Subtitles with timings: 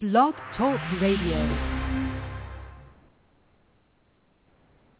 [0.00, 1.44] Blog Talk Radio.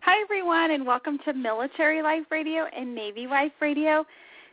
[0.00, 4.04] Hi, everyone, and welcome to Military Life Radio and Navy Life Radio.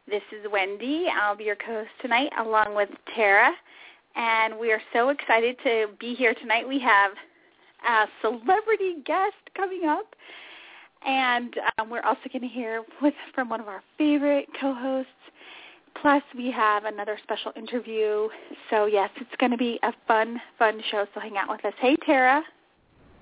[0.08, 1.08] This is Wendy.
[1.20, 3.54] I'll be your co-host tonight along with Tara.
[4.16, 6.68] And we are so excited to be here tonight.
[6.68, 7.14] We have
[7.90, 10.06] a celebrity guest coming up.
[11.08, 15.10] And um, we're also going to hear with, from one of our favorite co-hosts.
[16.05, 18.27] Plus, we have another special interview.
[18.70, 21.08] So, yes, it's going to be a fun, fun show.
[21.16, 21.73] So hang out with us.
[21.80, 22.43] Hey, Tara.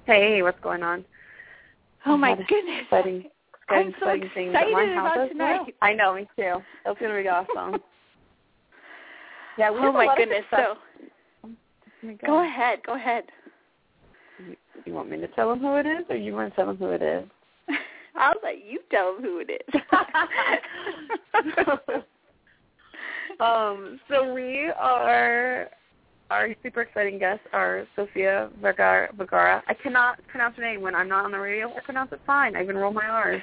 [0.03, 1.05] Hey, what's going on?
[2.05, 2.81] Oh, my goodness.
[2.81, 3.23] Exciting,
[3.69, 5.59] I'm so exciting excited at my house about tonight.
[5.61, 5.67] well.
[5.81, 6.61] I know, me too.
[6.83, 7.81] That's going to be awesome.
[9.57, 10.43] yeah, we Oh, have a my lot goodness.
[10.51, 10.77] good stuff.
[11.45, 11.49] So
[12.05, 12.79] Oh go ahead.
[12.85, 13.23] Go ahead.
[14.83, 16.75] You want me to tell them who it is, or you want to tell them
[16.75, 17.23] who it is?
[18.17, 19.73] I'll let you tell them who it is.
[23.39, 25.69] um, so we are
[26.29, 29.63] our super exciting guests are Sofia Vergara.
[29.67, 31.69] I cannot pronounce her name when I'm not on the radio.
[31.69, 32.55] I pronounce it fine.
[32.55, 33.41] I even roll my R's.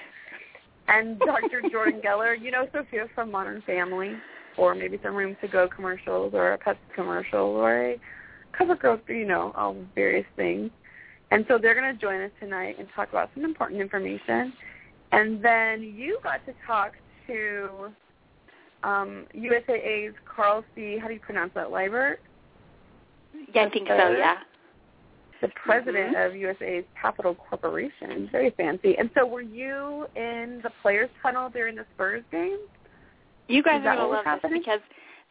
[0.88, 1.62] And Dr.
[1.70, 2.40] Jordan Geller.
[2.40, 4.14] You know Sofia from Modern Family,
[4.58, 8.00] or maybe some Room to Go commercials, or a Pepsi commercial, or a
[8.56, 8.98] cover girl.
[9.08, 10.70] You know, all various things.
[11.30, 14.52] And so they're going to join us tonight and talk about some important information.
[15.12, 16.94] And then you got to talk
[17.28, 17.92] to
[18.82, 20.98] um, USAA's Carl C.
[21.00, 21.70] How do you pronounce that?
[21.70, 22.18] Liebert,
[23.54, 23.94] yeah, I think so.
[24.16, 24.36] Yeah.
[25.40, 28.28] the president of USAA's Capital Corporation.
[28.30, 28.96] Very fancy.
[28.98, 32.58] And so, were you in the players' tunnel during the Spurs game?
[33.48, 34.80] You guys Is are gonna was love this because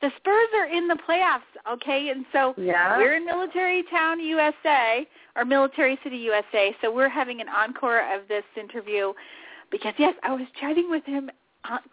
[0.02, 1.42] the Spurs are in the playoffs.
[1.74, 2.98] Okay, and so Yeah.
[2.98, 6.76] we're in Military Town, USA, or Military City, USA.
[6.82, 9.14] So we're having an encore of this interview
[9.72, 11.36] because yes, I was chatting with him on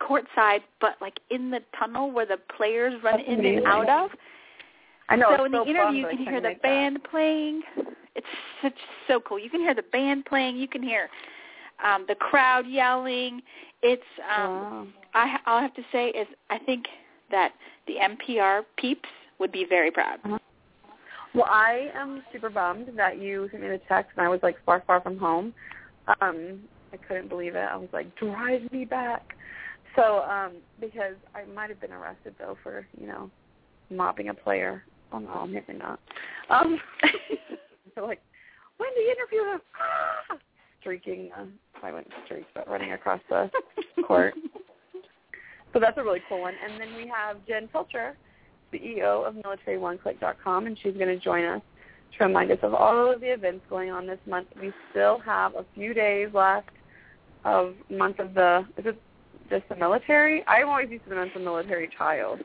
[0.00, 3.59] courtside, but like in the tunnel where the players run That's in amazing.
[3.59, 4.11] and out of.
[5.08, 5.34] I know.
[5.36, 6.69] so in the interview, you can hear the make that.
[6.69, 7.62] band playing.
[8.14, 8.27] It's
[8.62, 8.75] such
[9.06, 9.39] so cool.
[9.39, 10.56] You can hear the band playing.
[10.56, 11.08] You can hear
[11.84, 13.42] um, the crowd yelling.
[13.83, 14.03] It's
[14.36, 14.86] um, Wow.
[15.14, 16.86] I all I have to say is I think
[17.30, 17.52] that
[17.86, 19.08] the NPR peeps
[19.39, 20.19] would be very proud.
[21.35, 24.57] Well, I am super bummed that you sent me the text, and I was like
[24.64, 25.52] far, far from home.
[26.23, 26.61] Um,
[26.92, 27.69] I couldn't believe it.
[27.70, 29.35] I was like, drive me back.
[29.96, 33.30] So, um, because I might have been arrested though for you know
[33.90, 34.84] mopping a player.
[35.12, 35.98] Oh no, maybe not.
[36.51, 36.79] Um,
[37.95, 38.20] so like,
[38.77, 40.36] when do you interview him, ah!
[40.86, 41.30] streaking.
[41.36, 41.46] Uh,
[41.83, 43.51] I went streak, but running across the
[44.07, 44.34] court.
[45.73, 46.55] So that's a really cool one.
[46.64, 48.17] And then we have Jen Pilcher,
[48.73, 51.61] CEO of MilitaryOneClick.com, and she's going to join us
[52.17, 54.46] to remind us of all of the events going on this month.
[54.58, 56.70] We still have a few days left
[57.45, 58.98] of month of the is it
[59.48, 60.45] just the military?
[60.46, 62.40] I'm always used to the month of military child.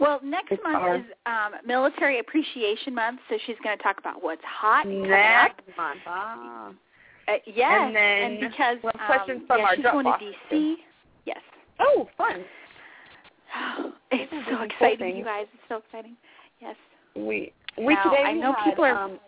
[0.00, 3.98] Well, next It's month our- is um, Military Appreciation Month, so she's going to talk
[3.98, 5.52] about what's hot and coming up.
[5.56, 6.00] Next month.
[6.06, 6.70] Ah.
[7.28, 10.74] Uh, yes, And then because we'll questions um, from yeah, our she's going to DC.
[11.24, 11.38] Yes.
[11.78, 12.44] Oh, fun.
[14.14, 15.46] It's so exciting, you guys.
[15.54, 16.16] It's so exciting.
[16.60, 16.76] Yes.
[17.16, 19.18] We we Now, today I know had, people are- um,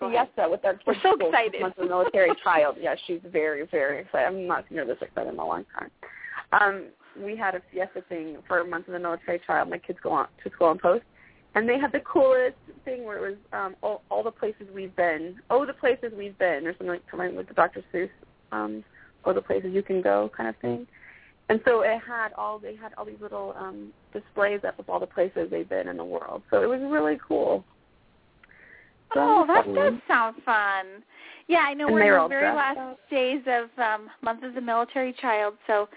[0.00, 0.84] Siesta with our kids.
[0.86, 1.60] We're so excited.
[1.60, 2.76] Month of military child.
[2.80, 4.26] Yeah, she's very very excited.
[4.26, 5.90] I'm not seen her this excited in a long time.
[6.52, 6.86] Um,
[7.22, 9.70] we had a fiesta thing for a month of the military child.
[9.70, 11.04] My kids go on to school on post,
[11.54, 14.94] and they had the coolest thing where it was um, all, all the places we've
[14.96, 15.36] been.
[15.50, 17.84] Oh, the places we've been, or something like something with the Dr.
[17.92, 18.10] Seuss.
[18.52, 18.84] Um,
[19.24, 20.86] oh, the places you can go, kind of thing.
[21.48, 25.00] And so it had all they had all these little um, displays up of all
[25.00, 26.42] the places they've been in the world.
[26.48, 27.64] So it was really cool.
[29.16, 31.02] Oh, that does sound fun.
[31.48, 32.98] Yeah, I know And we're in the very last up.
[33.10, 35.88] days of um, month of the military child, so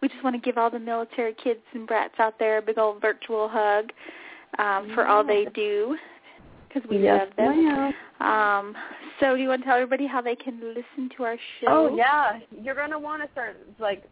[0.00, 2.78] we just want to give all the military kids and brats out there a big
[2.78, 3.90] old virtual hug
[4.58, 5.96] um, for all they do
[6.68, 7.92] because we yes, love them.
[8.26, 8.74] Um,
[9.20, 11.66] so do you want to tell everybody how they can listen to our show?
[11.68, 14.04] Oh yeah, you're gonna want to start like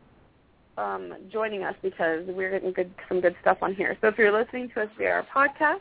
[0.76, 3.96] um, joining us because we're getting good some good stuff on here.
[4.00, 5.80] So if you're listening to us via our podcast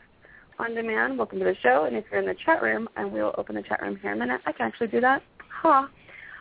[0.60, 1.84] on demand, welcome to the show.
[1.84, 4.18] And if you're in the chat room, and we'll open the chat room here in
[4.18, 4.42] a minute.
[4.44, 5.22] I can actually do that.
[5.62, 5.88] Ha.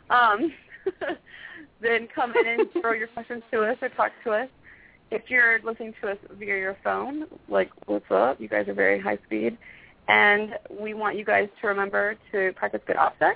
[0.09, 0.51] Um,
[1.81, 4.49] then come in and throw your questions to us or talk to us.
[5.09, 8.41] If you're listening to us via your phone, like what's up?
[8.41, 9.57] You guys are very high speed,
[10.09, 13.35] and we want you guys to remember to practice good OPSEC.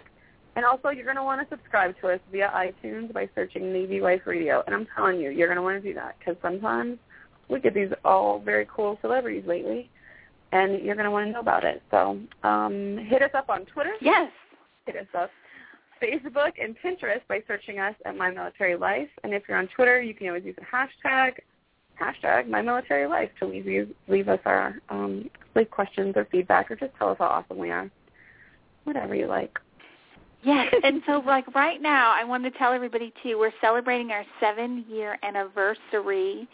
[0.57, 4.01] And also, you're going to want to subscribe to us via iTunes by searching Navy
[4.01, 4.63] Wife Radio.
[4.65, 6.97] And I'm telling you, you're going to want to do that because sometimes
[7.47, 9.89] we get these all very cool celebrities lately,
[10.53, 11.81] and you're going to want to know about it.
[11.89, 13.93] So um, hit us up on Twitter.
[13.99, 14.31] Yes.
[14.85, 15.31] Hit us up.
[16.01, 19.07] Facebook and Pinterest by searching us at My Military Life.
[19.23, 21.33] And if you're on Twitter, you can always use the hashtag
[22.01, 26.71] hashtag my military life to leave you leave us our um, leave questions or feedback
[26.71, 27.89] or just tell us how awesome we are.
[28.83, 29.57] Whatever you like.
[30.43, 33.37] Yes, and so like right now, I want to tell everybody too.
[33.37, 36.47] We're celebrating our seven-year anniversary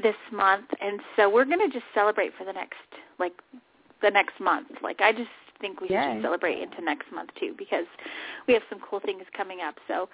[0.00, 2.76] this month, and so we're going to just celebrate for the next
[3.18, 3.32] like
[4.02, 4.68] the next month.
[4.82, 5.30] Like I just
[5.60, 7.86] think we should celebrate into next month too because
[8.46, 9.76] we have some cool things coming up.
[9.88, 10.08] So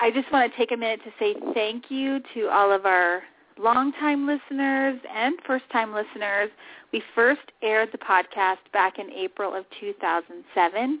[0.00, 3.22] I just want to take a minute to say thank you to all of our
[3.58, 6.50] longtime listeners and first-time listeners.
[6.92, 11.00] We first aired the podcast back in April of 2007.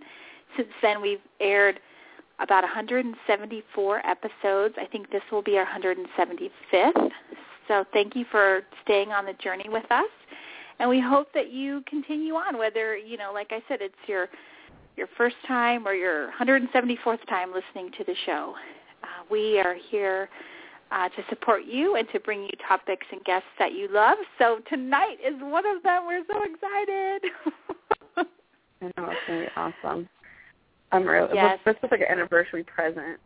[0.56, 1.80] Since then, we've aired
[2.38, 4.74] about 174 episodes.
[4.80, 7.10] I think this will be our 175th.
[7.66, 10.08] So thank you for staying on the journey with us.
[10.80, 14.28] And we hope that you continue on, whether, you know, like I said, it's your
[14.96, 18.54] your first time or your 174th time listening to the show.
[19.02, 20.28] Uh, we are here
[20.92, 24.16] uh, to support you and to bring you topics and guests that you love.
[24.38, 26.06] So tonight is one of them.
[26.06, 27.22] We're so excited.
[28.82, 30.08] I know it's gonna be awesome.
[30.92, 31.58] I'm really Yes.
[31.64, 33.18] this is like an anniversary present.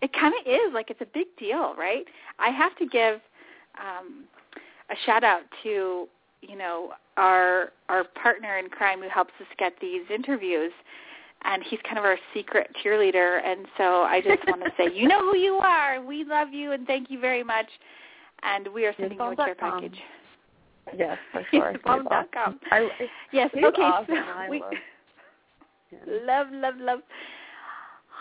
[0.00, 2.04] It kind of is like it's a big deal, right?
[2.38, 3.20] I have to give
[3.78, 4.24] um,
[4.90, 6.06] a shout out to
[6.42, 10.72] you know our our partner in crime who helps us get these interviews,
[11.44, 13.40] and he's kind of our secret cheerleader.
[13.44, 16.04] And so I just want to say, you know who you are.
[16.04, 17.66] We love you, and thank you very much.
[18.42, 19.96] And we are sending you a care package.
[20.96, 21.72] Yes, for sure.
[21.72, 22.08] He's Yesbomb.com.
[22.36, 22.60] awesome.
[22.70, 22.88] I,
[23.32, 23.50] Yes.
[23.56, 23.82] okay.
[23.82, 24.14] awesome.
[24.14, 24.72] so we, love
[25.90, 26.26] him.
[26.26, 26.98] love, love, love.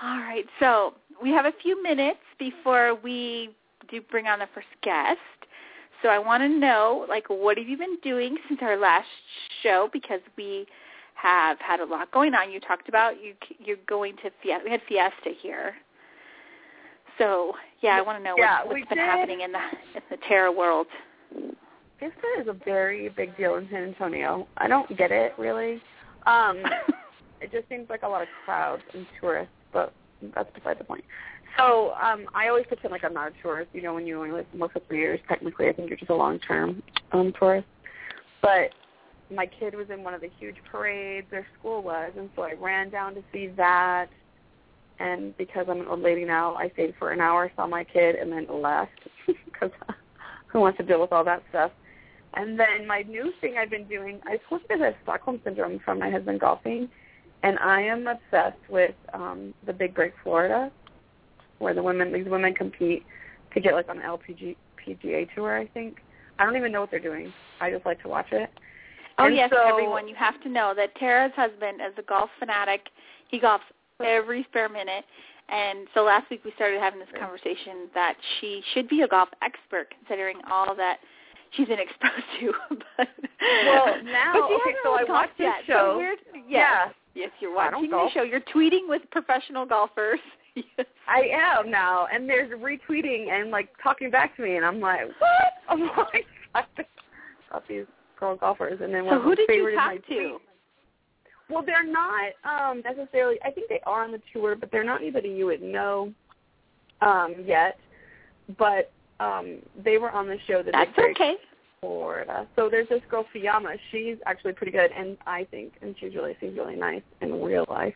[0.02, 3.50] All right, so we have a few minutes before we
[3.90, 5.20] do bring on the first guest.
[6.04, 9.08] So I want to know, like, what have you been doing since our last
[9.64, 9.90] show?
[9.92, 10.68] Because we
[11.16, 12.52] have had a lot going on.
[12.52, 14.62] You talked about you you're going to Fiesta.
[14.66, 15.74] We had Fiesta here.
[17.18, 19.06] So yeah, I want to know Yeah, what, has been did.
[19.06, 19.60] happening in the
[19.96, 20.88] in the Tara world.
[22.00, 24.46] Fiesta is a very big deal in San Antonio.
[24.58, 25.82] I don't get it really.
[26.26, 26.62] Um,
[27.42, 29.94] it just seems like a lot of crowds and tourists, but
[30.36, 31.06] that's beside the point.
[31.58, 33.70] So um, I always pretend like I'm not a tourist.
[33.74, 36.10] You know, when you only live most for three years, technically, I think you're just
[36.10, 37.68] a long-term um, tourist.
[38.42, 38.72] But
[39.34, 41.28] my kid was in one of the huge parades.
[41.30, 44.08] Their school was, and so I ran down to see that.
[45.00, 48.16] And because I'm an old lady now, I stayed for an hour, saw my kid,
[48.16, 48.92] and then left
[49.46, 49.72] because
[50.48, 51.72] who wants to deal with all that stuff?
[52.36, 55.80] And then my new thing I've been doing, I told you I have Stockholm syndrome
[55.84, 56.90] from my husband golfing,
[57.44, 60.72] and I am obsessed with um, the Big Break Florida,
[61.64, 63.04] where the women these women compete
[63.54, 64.56] to get like on the LPG
[64.86, 65.58] PGA tour.
[65.58, 65.98] I think
[66.40, 67.32] I don't even know what they're doing.
[67.62, 68.50] I just like to watch it.
[69.18, 72.30] Oh And yes, so- everyone, you have to know that Tara's husband is a golf
[72.40, 72.82] fanatic.
[73.30, 73.60] He golfs
[74.04, 75.06] every spare minute.
[75.50, 79.30] And so last week we started having this conversation that she should be a golf
[79.44, 80.98] expert considering all that
[81.52, 82.54] she's been exposed to.
[82.98, 83.08] but
[83.66, 85.56] Well, now- but she okay, so I watched this yet.
[85.68, 85.98] So show.
[85.98, 86.90] we're, yes, Yeah.
[87.14, 88.24] yes, you're watching the show.
[88.24, 90.20] You're tweeting with professional golfers.
[90.78, 90.88] yes.
[91.08, 95.08] I am now, and there's retweeting and like talking back to me, and I'm like,
[95.20, 95.54] what?
[95.70, 96.64] I'm like, I
[97.52, 97.86] got these
[98.20, 100.00] girl golfers, and then So who did you talk to?
[100.06, 100.32] tweet.
[101.50, 103.38] Well, they're not um necessarily.
[103.44, 106.14] I think they are on the tour, but they're not anybody you would know
[107.02, 107.78] um yet.
[108.58, 111.36] But um they were on the show that That's they okay.
[111.82, 112.48] Florida.
[112.56, 113.78] So there's this girl Fiamma.
[113.92, 117.66] She's actually pretty good, and I think, and she's really seems really nice in real
[117.70, 117.94] life.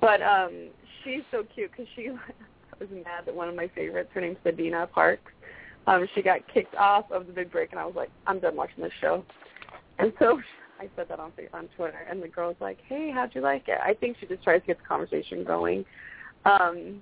[0.00, 0.68] But um
[1.04, 2.08] she's so cute because she.
[2.74, 5.30] I was mad that one of my favorites, her name's Sabina Parks.
[5.86, 8.56] Um, she got kicked off of the Big Break, and I was like, I'm done
[8.56, 9.24] watching this show.
[9.98, 10.40] And so
[10.80, 13.68] I said that on on Twitter, and the girl was like, Hey, how'd you like
[13.68, 13.78] it?
[13.82, 15.84] I think she just tries to get the conversation going.
[16.44, 17.00] Um,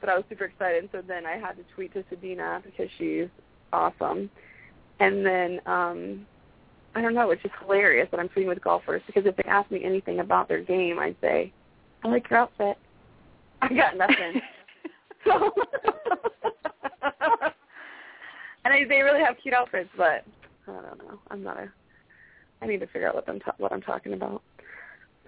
[0.00, 3.28] but I was super excited, so then I had to tweet to Sabina because she's
[3.72, 4.30] awesome.
[5.00, 6.26] And then um
[6.94, 9.70] I don't know, it's just hilarious that I'm tweeting with golfers because if they ask
[9.70, 11.52] me anything about their game, I'd say,
[12.02, 12.78] I like your outfit.
[13.62, 14.40] I got nothing.
[15.24, 15.52] so,
[18.64, 20.24] and I, they really have cute outfits, but
[20.68, 21.18] I don't know.
[21.30, 21.68] I'm not a.
[22.62, 24.42] I need to figure out what I'm ta- what I'm talking about.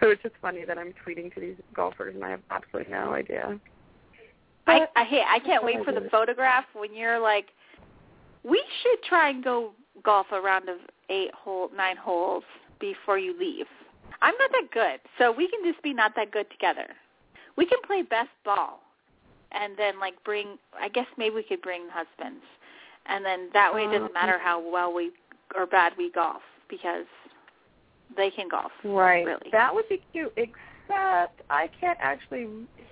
[0.00, 3.12] So it's just funny that I'm tweeting to these golfers and I have absolutely no
[3.12, 3.58] idea.
[4.66, 7.46] I I hey, I can't wait for the photograph when you're like,
[8.44, 9.72] we should try and go
[10.04, 10.78] golf a round of
[11.10, 12.44] eight hole, nine holes
[12.80, 13.66] before you leave.
[14.22, 16.86] I'm not that good, so we can just be not that good together.
[17.58, 18.80] We can play best ball,
[19.52, 20.56] and then like bring.
[20.80, 22.44] I guess maybe we could bring husbands,
[23.06, 25.10] and then that way it doesn't Um, matter how well we
[25.56, 27.06] or bad we golf because
[28.16, 28.70] they can golf.
[28.84, 29.26] Right.
[29.26, 29.50] Really.
[29.50, 32.46] That would be cute, except I can't actually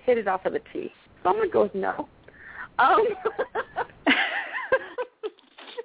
[0.05, 0.91] hit it off of the tee.
[1.23, 2.09] So I'm gonna go with no.
[2.77, 3.07] Um,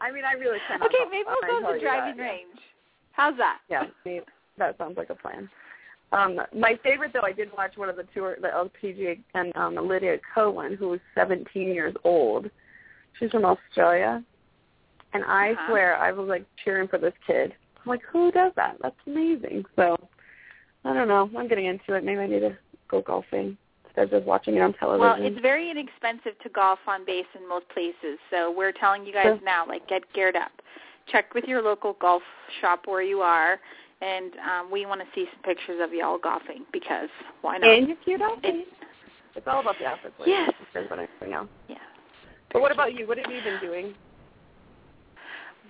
[0.00, 0.88] I mean, I really cannot.
[0.88, 2.58] Okay, maybe we'll go to the driving that, range.
[3.12, 3.60] How's that?
[3.70, 3.84] Yeah,
[4.58, 5.48] that sounds like a plan.
[6.12, 9.76] Um, my favorite, though, I did watch one of the tour, the LPGA, and um,
[9.88, 12.50] Lydia Cohen, who was 17 years old.
[13.18, 14.22] She's from Australia,
[15.14, 15.66] and I Uh-huh.
[15.68, 17.54] swear I was like cheering for this kid.
[17.76, 18.76] I'm like, who does that?
[18.82, 19.64] That's amazing.
[19.76, 19.96] So,
[20.84, 21.30] I don't know.
[21.36, 22.04] I'm getting into it.
[22.04, 22.56] Maybe I need to
[22.88, 25.00] go golfing instead of just watching it on television.
[25.00, 29.12] Well, it's very inexpensive to golf on base in most places, so we're telling you
[29.12, 29.40] guys Sure.
[29.44, 30.52] now, like, get geared up.
[31.06, 32.22] Check with your local golf
[32.60, 33.60] shop where you are,
[34.02, 37.08] and um, we want to see some pictures of y'all golfing because
[37.42, 37.70] why not?
[37.70, 38.54] and your cute outfit.
[38.54, 38.68] It-
[39.36, 40.14] It's all about the outfits.
[40.20, 40.34] ladies.
[40.36, 40.50] Yes.
[40.60, 41.48] Instead of anything else.
[41.68, 41.76] yeah.
[42.52, 43.06] But what about you?
[43.06, 43.94] What have you been doing?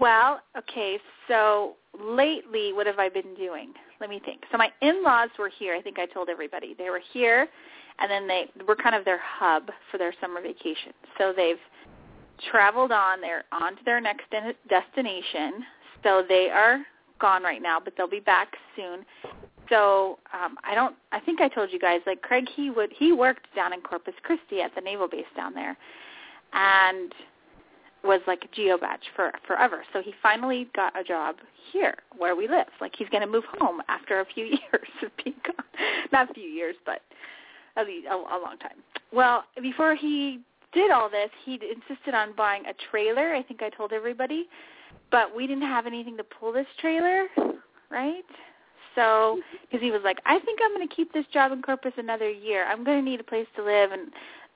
[0.00, 0.98] Well, okay,
[1.28, 3.72] so lately, what have I been doing?
[4.00, 4.40] Let me think.
[4.50, 5.74] So my in-laws were here.
[5.76, 7.46] I think I told everybody they were here,
[8.00, 10.92] and then they were kind of their hub for their summer vacation.
[11.18, 11.60] So they've
[12.50, 13.20] traveled on.
[13.20, 15.64] They're on to their next den- destination.
[16.02, 16.80] So they are
[17.22, 19.06] gone right now, but they'll be back soon.
[19.70, 20.94] So um, I don't.
[21.12, 22.00] I think I told you guys.
[22.06, 25.54] Like Craig, he would he worked down in Corpus Christi at the naval base down
[25.54, 25.78] there,
[26.52, 27.14] and
[28.04, 29.84] was like a geobatch for forever.
[29.92, 31.36] So he finally got a job
[31.72, 32.66] here where we live.
[32.80, 35.64] Like he's going to move home after a few years of being gone.
[36.12, 37.00] Not a few years, but
[37.86, 38.82] least a, a long time.
[39.12, 40.40] Well, before he
[40.74, 43.34] did all this, he insisted on buying a trailer.
[43.34, 44.48] I think I told everybody,
[45.12, 47.26] but we didn't have anything to pull this trailer,
[47.90, 48.25] right?
[48.97, 51.92] So, because he was like, I think I'm going to keep this job in Corpus
[51.97, 52.66] another year.
[52.66, 54.11] I'm going to need a place to live, and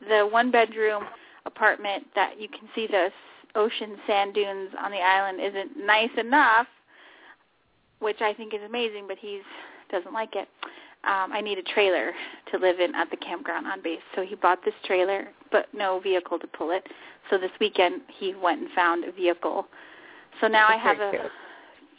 [0.08, 1.04] the one bedroom
[1.44, 3.10] apartment that you can see the
[3.54, 6.66] ocean sand dunes on the island isn't nice enough,
[8.00, 9.42] which I think is amazing, but he's
[9.90, 10.48] doesn't like it.
[11.04, 12.10] Um, I need a trailer
[12.50, 14.00] to live in at the campground on base.
[14.16, 16.84] So he bought this trailer, but no vehicle to pull it.
[17.30, 19.66] So this weekend he went and found a vehicle.
[20.40, 21.22] So now I have a cute.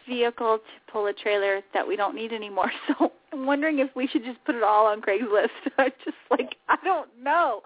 [0.07, 2.71] vehicle to pull a trailer that we don't need anymore.
[2.99, 5.49] So I'm wondering if we should just put it all on Craigslist.
[5.77, 7.61] I just like I don't know.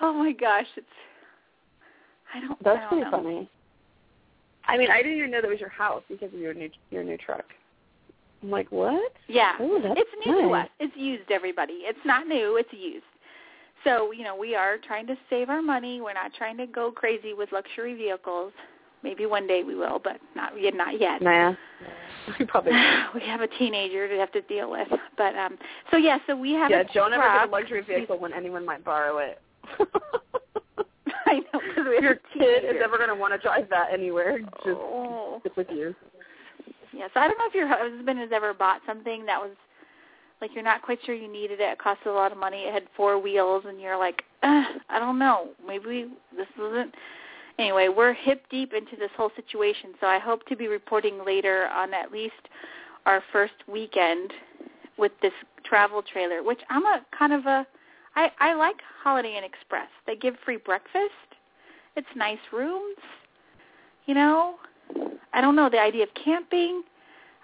[0.00, 0.86] Oh my gosh, it's
[2.34, 2.62] I don't.
[2.64, 3.10] That's I don't pretty know.
[3.10, 3.50] funny.
[4.66, 7.04] I mean, I didn't even know that was your house because of your new your
[7.04, 7.44] new truck.
[8.42, 9.12] I'm like, what?
[9.28, 10.68] Yeah, Oh, that's it's new to us.
[10.80, 11.80] It's used, everybody.
[11.84, 12.56] It's not new.
[12.56, 13.04] It's used.
[13.84, 16.00] So you know, we are trying to save our money.
[16.00, 18.52] We're not trying to go crazy with luxury vehicles.
[19.02, 20.74] Maybe one day we will, but not yet.
[20.74, 21.22] Not yet.
[21.22, 21.54] Nah.
[22.40, 22.72] You probably.
[23.14, 24.88] we have a teenager to have to deal with.
[25.16, 25.56] But um
[25.92, 28.64] so yeah, so we have yeah, a don't ever get a luxury vehicle when anyone
[28.64, 29.40] might borrow it.
[31.26, 33.38] I know because we if have your a kid is ever going to want to
[33.38, 35.38] drive that anywhere, just oh.
[35.40, 35.94] stick with you.
[36.92, 39.50] Yeah, so I don't know if your husband has ever bought something that was
[40.40, 41.72] like you're not quite sure you needed it.
[41.72, 42.58] It costed a lot of money.
[42.58, 45.48] It had four wheels, and you're like, uh, I don't know.
[45.66, 46.94] Maybe this isn't.
[47.58, 51.68] Anyway, we're hip deep into this whole situation, so I hope to be reporting later
[51.68, 52.34] on at least
[53.06, 54.32] our first weekend
[54.98, 55.32] with this
[55.64, 57.66] travel trailer, which I'm a kind of a.
[58.14, 59.88] I I like Holiday Inn Express.
[60.06, 61.12] They give free breakfast.
[61.96, 62.98] It's nice rooms.
[64.04, 64.56] You know,
[65.32, 66.82] I don't know the idea of camping.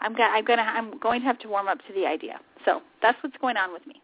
[0.00, 2.38] I'm gonna I'm gonna I'm going to have to warm up to the idea.
[2.66, 4.02] So that's what's going on with me.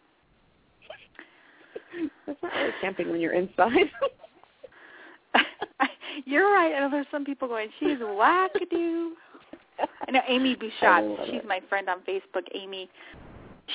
[2.26, 3.90] That's not really camping when you're inside.
[6.24, 6.74] You're right.
[6.74, 9.10] I know there's some people going, she's wackadoo.
[10.06, 11.26] I know Amy Bouchot.
[11.26, 11.46] She's it.
[11.46, 12.44] my friend on Facebook.
[12.54, 12.88] Amy,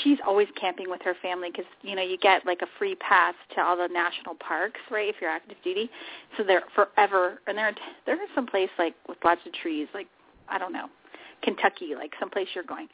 [0.04, 3.36] she's always camping with her family because you know you get like a free pass
[3.56, 5.08] to all the national parks, right?
[5.08, 5.90] If you're active duty,
[6.38, 7.74] so they're forever, and they're
[8.06, 10.08] they're in some place like with lots of trees, like
[10.50, 10.88] I don't know,
[11.42, 12.88] Kentucky, like someplace you're going,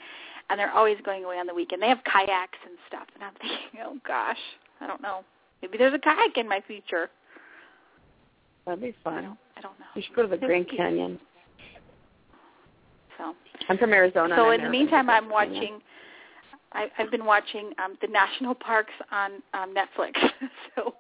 [0.50, 1.82] and they're always going away on the weekend.
[1.82, 4.38] They have kayaks and stuff, and I'm thinking, oh gosh,
[4.82, 5.24] I don't know.
[5.62, 7.10] Maybe there's a kayak in my future.
[8.66, 9.38] That'd be fun.
[9.58, 9.86] I don't know.
[9.96, 11.20] You should go to the Grand Canyon.
[13.18, 13.34] So.
[13.68, 14.36] I'm from Arizona.
[14.38, 15.80] So in the never been to meantime, I'm watching.
[16.72, 20.14] I, I've been watching um, the national parks on um, Netflix.
[20.76, 20.94] so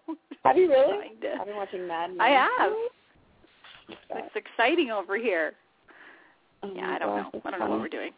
[0.44, 1.10] Have you really?
[1.22, 2.22] to- I've been watching Mad Men.
[2.22, 2.72] I have.
[4.12, 5.54] It's exciting over here.
[6.64, 7.42] oh Yeah, I don't gosh, know.
[7.46, 8.12] I don't know what we're doing.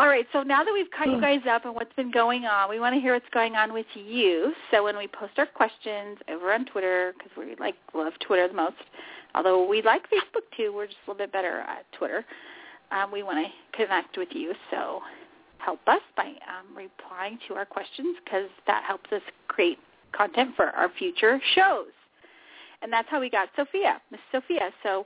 [0.00, 2.70] All right, so now that we've caught you guys up on what's been going on,
[2.70, 4.54] we want to hear what's going on with you.
[4.70, 8.54] So when we post our questions over on Twitter, because we like love Twitter the
[8.54, 8.76] most,
[9.34, 12.24] although we like Facebook too, we're just a little bit better at Twitter.
[12.90, 15.00] Um, we want to connect with you, so
[15.58, 19.76] help us by um, replying to our questions because that helps us create
[20.12, 21.92] content for our future shows.
[22.80, 24.70] And that's how we got Sofia, Miss Sofia.
[24.82, 25.04] So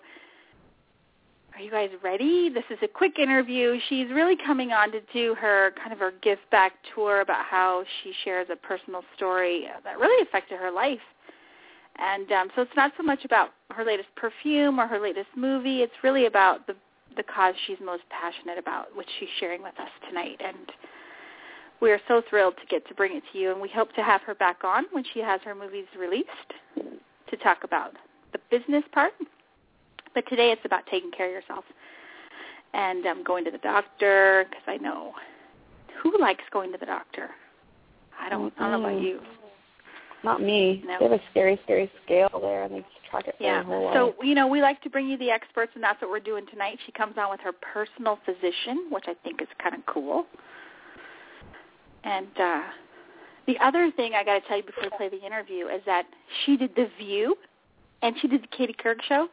[1.54, 2.49] are you guys ready?
[2.49, 3.78] This is a quick interview.
[3.88, 7.84] She's really coming on to do her kind of her give back tour about how
[8.02, 10.99] she shares a personal story that really affected her life.
[11.96, 15.82] And um, so it's not so much about her latest perfume or her latest movie.
[15.82, 16.75] It's really about the
[17.16, 20.40] the cause she's most passionate about, which she's sharing with us tonight.
[20.44, 20.73] And
[21.80, 24.02] we are so thrilled to get to bring it to you, and we hope to
[24.02, 26.28] have her back on when she has her movies released
[27.30, 27.92] to talk about
[28.32, 29.12] the business part.
[30.14, 31.64] But today it's about taking care of yourself
[32.73, 35.12] and um, going to the doctor because I know
[36.02, 37.30] who likes going to the doctor.
[38.21, 38.54] I don't.
[38.54, 38.62] Mm-hmm.
[38.62, 39.21] I don't know about you.
[40.23, 40.83] Not me.
[40.87, 40.97] No.
[40.99, 43.62] They have a scary, scary scale there, and they track it for yeah.
[43.62, 43.94] whole life.
[43.94, 46.47] So you know, we like to bring you the experts, and that's what we're doing
[46.50, 46.78] tonight.
[46.87, 50.26] She comes on with her personal physician, which I think is kind of cool.
[52.04, 52.62] And uh,
[53.47, 56.06] the other thing I got to tell you before we play the interview is that
[56.44, 57.37] she did The View,
[58.02, 59.28] and she did the Katie Couric show,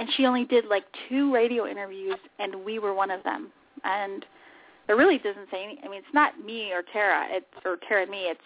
[0.00, 3.50] and she only did like two radio interviews, and we were one of them.
[3.84, 4.24] And
[4.88, 5.78] it really doesn't say any.
[5.84, 7.26] I mean, it's not me or Tara.
[7.28, 8.22] It's or Tara and me.
[8.22, 8.40] It's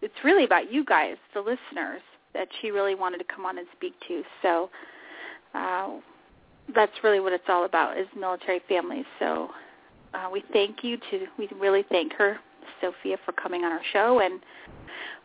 [0.00, 2.00] it's really about you guys, the listeners,
[2.32, 4.22] that she really wanted to come on and speak to.
[4.40, 4.70] So
[5.54, 5.90] uh,
[6.74, 9.04] that's really what it's all about is military families.
[9.18, 9.50] So
[10.14, 12.38] uh, we thank you to we really thank her,
[12.80, 14.20] Sofia, for coming on our show.
[14.20, 14.40] And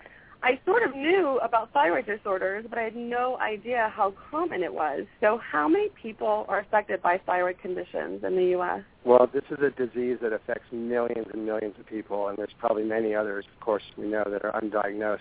[0.44, 4.74] I sort of knew about thyroid disorders, but I had no idea how common it
[4.74, 5.06] was.
[5.18, 8.82] So how many people are affected by thyroid conditions in the U.S.?
[9.06, 12.84] Well, this is a disease that affects millions and millions of people, and there's probably
[12.84, 15.20] many others, of course, we know that are undiagnosed.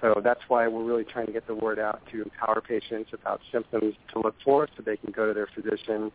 [0.00, 3.40] So that's why we're really trying to get the word out to empower patients about
[3.52, 6.10] symptoms to look for so they can go to their physician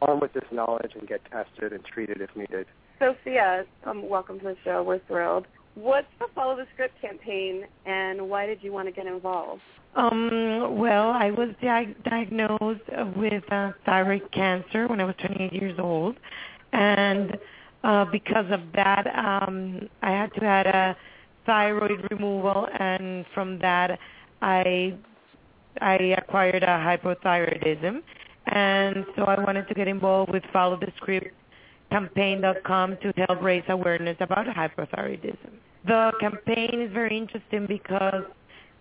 [0.00, 2.66] armed with this knowledge and get tested and treated if needed.
[2.98, 4.82] Sofia, um, welcome to the show.
[4.82, 5.46] We're thrilled.
[5.74, 9.62] What's the Follow the Script campaign, and why did you want to get involved?
[9.94, 12.82] Um, well, I was di- diagnosed
[13.16, 16.16] with uh, thyroid cancer when I was 28 years old,
[16.72, 17.36] and
[17.82, 20.96] uh, because of that, um, I had to have a
[21.46, 23.98] thyroid removal, and from that,
[24.42, 24.94] I
[25.80, 28.02] I acquired a hypothyroidism,
[28.46, 31.28] and so I wanted to get involved with Follow the Script
[31.90, 35.50] campaign.com to help raise awareness about hypothyroidism.
[35.86, 38.24] The campaign is very interesting because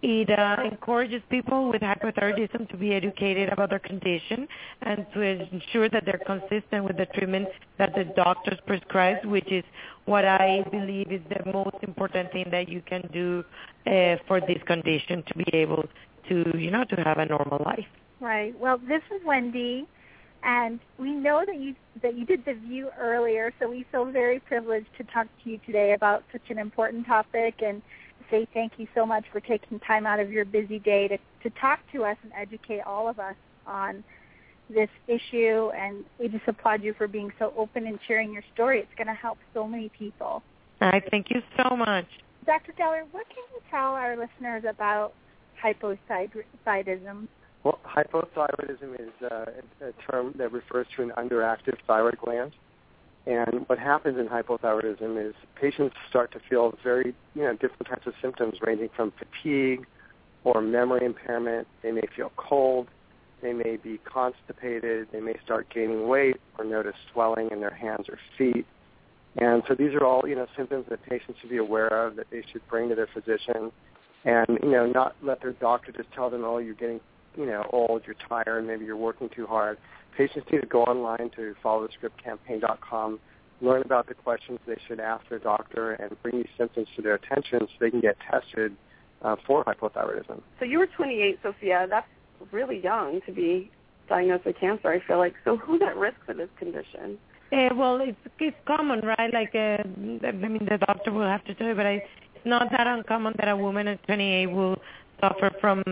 [0.02, 4.48] it uh, encourages people with hypothyroidism to be educated about their condition
[4.82, 9.64] and to ensure that they're consistent with the treatment that the doctors prescribe, which is
[10.06, 13.44] what I believe is the most important thing that you can do
[13.88, 15.84] uh, for this condition to be able
[16.30, 17.88] to, you know, to have a normal life.
[18.22, 18.58] Right.
[18.58, 19.86] Well, this is Wendy,
[20.44, 24.40] and we know that you that you did the view earlier, so we feel very
[24.40, 27.82] privileged to talk to you today about such an important topic and
[28.30, 31.50] say thank you so much for taking time out of your busy day to, to
[31.60, 34.04] talk to us and educate all of us on
[34.70, 35.72] this issue.
[35.76, 38.80] And we just applaud you for being so open and sharing your story.
[38.80, 40.44] It's going to help so many people.
[40.82, 42.06] I thank you so much.
[42.46, 42.74] Dr.
[42.74, 45.14] Geller, what can you tell our listeners about
[45.62, 47.28] hypothyroidism?
[47.64, 49.46] Well, hypothyroidism is uh,
[49.82, 52.54] a term that refers to an underactive thyroid gland.
[53.26, 58.08] And what happens in hypothyroidism is patients start to feel very, you know, different types
[58.08, 59.86] of symptoms ranging from fatigue
[60.44, 61.68] or memory impairment.
[61.84, 62.88] They may feel cold.
[63.42, 65.10] They may be constipated.
[65.12, 68.66] They may start gaining weight or notice swelling in their hands or feet.
[69.38, 72.28] And so these are all, you know, symptoms that patients should be aware of that
[72.32, 73.72] they should bring to their physician
[74.26, 77.00] and, you know, not let their doctor just tell them, oh, you're getting,
[77.40, 79.78] you know, old, you're tired, maybe you're working too hard.
[80.18, 83.20] Patients need to go online to followthescriptcampaign.com,
[83.62, 87.16] learn about the questions they should ask their doctor, and bring these symptoms to their
[87.16, 88.76] attention so they can get tested
[89.22, 90.42] uh, for hypothyroidism.
[90.60, 91.88] So you were 28, Sofia.
[91.90, 92.08] That's
[92.52, 93.72] really young to be
[94.10, 95.36] diagnosed with cancer, I feel like.
[95.46, 97.18] So who's at risk for this condition?
[97.52, 99.34] Uh, well, it's it's common, right?
[99.34, 99.82] Like, uh,
[100.28, 101.94] I mean, the doctor will have to tell you, but I,
[102.36, 104.78] it's not that uncommon that a woman at 28 will
[105.20, 105.84] suffer from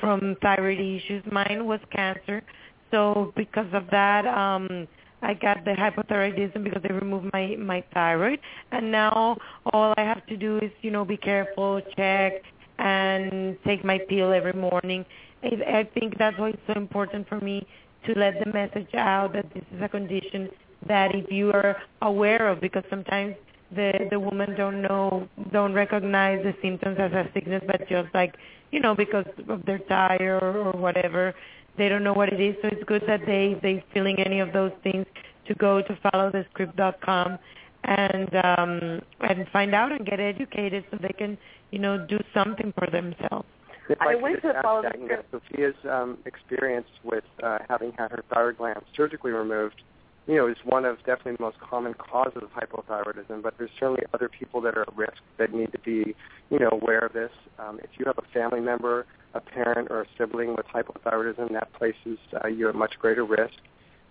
[0.00, 1.22] from thyroid issues.
[1.30, 2.42] Mine was cancer,
[2.90, 4.88] so because of that, um,
[5.22, 8.40] I got the hypothyroidism because they removed my my thyroid,
[8.72, 9.36] and now
[9.72, 12.42] all I have to do is, you know, be careful, check,
[12.78, 15.04] and take my pill every morning.
[15.42, 17.66] I, I think that's why it's so important for me
[18.06, 20.48] to let the message out that this is a condition
[20.86, 23.34] that if you are aware of, because sometimes
[23.76, 28.34] the the women don't know, don't recognize the symptoms as a sickness, but just like
[28.70, 31.34] you know because of their tired or whatever,
[31.78, 32.56] they don't know what it is.
[32.62, 35.06] So it's good that they they feeling any of those things
[35.46, 37.38] to go to followthescript.com
[37.84, 41.38] and um and find out and get educated so they can
[41.70, 43.46] you know do something for themselves.
[43.88, 45.50] If I I went could to follow add the that, script.
[45.52, 49.82] you know, Sofia's um, experience with uh, having had her thyroid gland surgically removed,
[50.26, 53.42] you know, is one of definitely the most common causes of hypothyroidism.
[53.42, 56.14] But there's certainly other people that are at risk that need to be,
[56.50, 57.32] you know, aware of this.
[57.58, 61.72] Um, if you have a family member, a parent, or a sibling with hypothyroidism, that
[61.72, 63.54] places uh, you at much greater risk.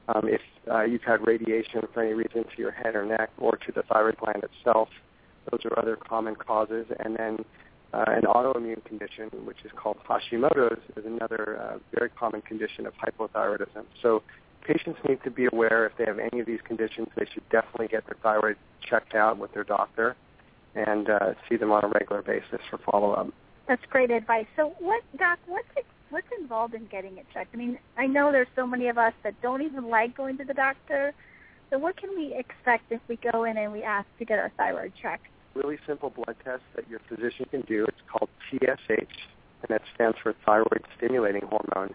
[0.07, 0.41] Um, if
[0.71, 3.83] uh, you've had radiation for any reason to your head or neck or to the
[3.83, 4.89] thyroid gland itself,
[5.51, 6.87] those are other common causes.
[6.99, 7.45] And then
[7.93, 12.93] uh, an autoimmune condition, which is called Hashimoto's, is another uh, very common condition of
[12.95, 13.85] hypothyroidism.
[14.01, 14.23] So
[14.69, 17.87] patients need to be aware if they have any of these conditions, they should definitely
[17.87, 18.55] get their thyroid
[18.87, 20.15] checked out with their doctor
[20.75, 23.33] and uh, see them on a regular basis for follow-up.
[23.67, 24.45] That's great advice.
[24.55, 25.39] So, what, Doc?
[25.47, 27.53] What's it, what's involved in getting it checked?
[27.53, 30.43] I mean, I know there's so many of us that don't even like going to
[30.43, 31.13] the doctor.
[31.69, 34.51] So, what can we expect if we go in and we ask to get our
[34.57, 35.25] thyroid checked?
[35.55, 37.85] Really simple blood test that your physician can do.
[37.85, 41.93] It's called TSH, and that stands for thyroid stimulating hormone.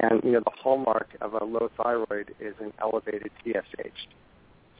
[0.00, 4.06] And you know the hallmark of a low thyroid is an elevated TSH.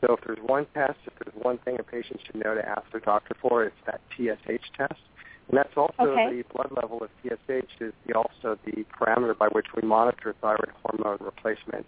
[0.00, 2.82] So if there's one test, if there's one thing a patient should know to ask
[2.92, 5.00] their doctor for, it's that TSH test.
[5.48, 6.36] And that's also Okay.
[6.36, 10.70] the blood level of TSH is the, also the parameter by which we monitor thyroid
[10.84, 11.84] hormone replacement.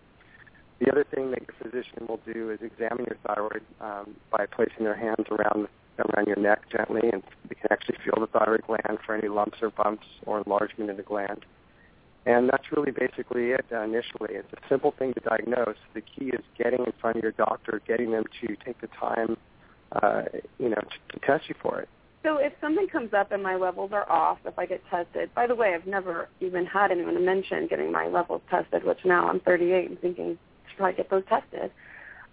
[0.81, 4.85] The other thing that your physician will do is examine your thyroid um, by placing
[4.85, 8.99] their hands around around your neck gently, and they can actually feel the thyroid gland
[9.05, 11.45] for any lumps or bumps or enlargement in the gland.
[12.27, 14.35] And that's really basically it uh, initially.
[14.35, 15.77] It's a simple thing to diagnose.
[15.95, 19.37] The key is getting in front of your doctor, getting them to take the time,
[19.93, 20.25] uh,
[20.59, 21.89] you know, to, to test you for it.
[22.23, 25.47] So if something comes up and my levels are off, if I get tested, by
[25.47, 29.41] the way, I've never even had anyone mention getting my levels tested, which now I'm
[29.41, 31.71] 38 and thinking I should probably get those tested.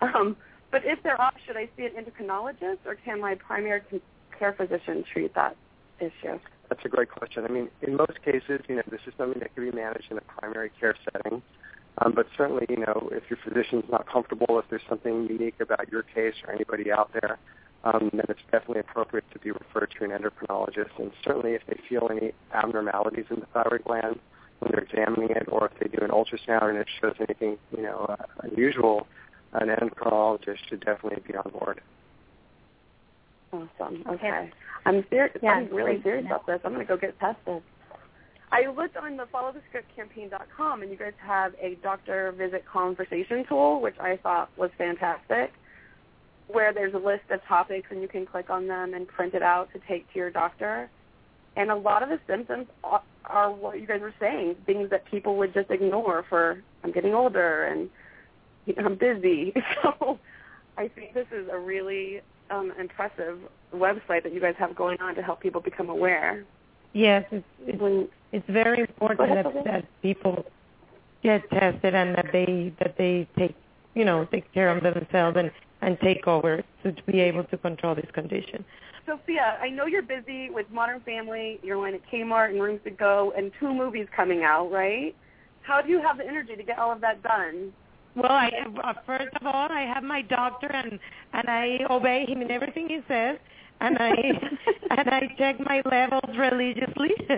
[0.01, 0.35] Um,
[0.71, 3.81] but if they're off, should I see an endocrinologist or can my primary
[4.37, 5.55] care physician treat that
[5.99, 6.37] issue?
[6.69, 7.45] That's a great question.
[7.45, 10.17] I mean, in most cases, you know, this is something that can be managed in
[10.17, 11.41] a primary care setting.
[11.99, 15.89] Um, but certainly, you know, if your physician's not comfortable, if there's something unique about
[15.91, 17.39] your case or anybody out there,
[17.83, 20.99] um, then it's definitely appropriate to be referred to an endocrinologist.
[20.99, 24.19] And certainly, if they feel any abnormalities in the thyroid gland
[24.59, 27.83] when they're examining it, or if they do an ultrasound and it shows anything, you
[27.83, 29.07] know, uh, unusual,
[29.53, 31.81] an endocrinologist should definitely be on board.
[33.57, 34.03] Awesome.
[34.07, 34.51] Okay.
[34.85, 35.35] I'm serious.
[35.41, 36.59] Yeah, I'm really serious about this.
[36.63, 37.61] I'm going to go get tested.
[38.51, 43.95] I looked on the followthescriptcampaign.com, and you guys have a doctor visit conversation tool, which
[43.99, 45.51] I thought was fantastic,
[46.47, 49.41] where there's a list of topics, and you can click on them and print it
[49.41, 50.89] out to take to your doctor.
[51.57, 55.03] And a lot of the symptoms are, are what you guys were saying, things that
[55.09, 57.89] people would just ignore for I'm getting older and
[58.65, 59.53] you know, I'm busy.
[59.81, 60.19] So
[60.77, 63.39] I think this is a really um, impressive
[63.73, 66.43] website that you guys have going on to help people become aware.
[66.93, 70.45] Yes, it's it's, When, it's very important that, that people
[71.23, 73.55] get tested and that they that they take
[73.95, 77.57] you know take care of themselves and and take over to, to be able to
[77.57, 78.65] control this condition.
[79.05, 82.91] Sofia, I know you're busy with Modern Family, you're line at Kmart and Rooms to
[82.91, 85.15] Go, and two movies coming out, right?
[85.61, 87.71] How do you have the energy to get all of that done?
[88.17, 88.49] Well, I
[88.83, 90.97] uh, first of all, I have my doctor, and
[91.33, 93.37] and I obey him in everything he says,
[93.79, 94.11] and I
[94.97, 97.11] and I check my levels religiously.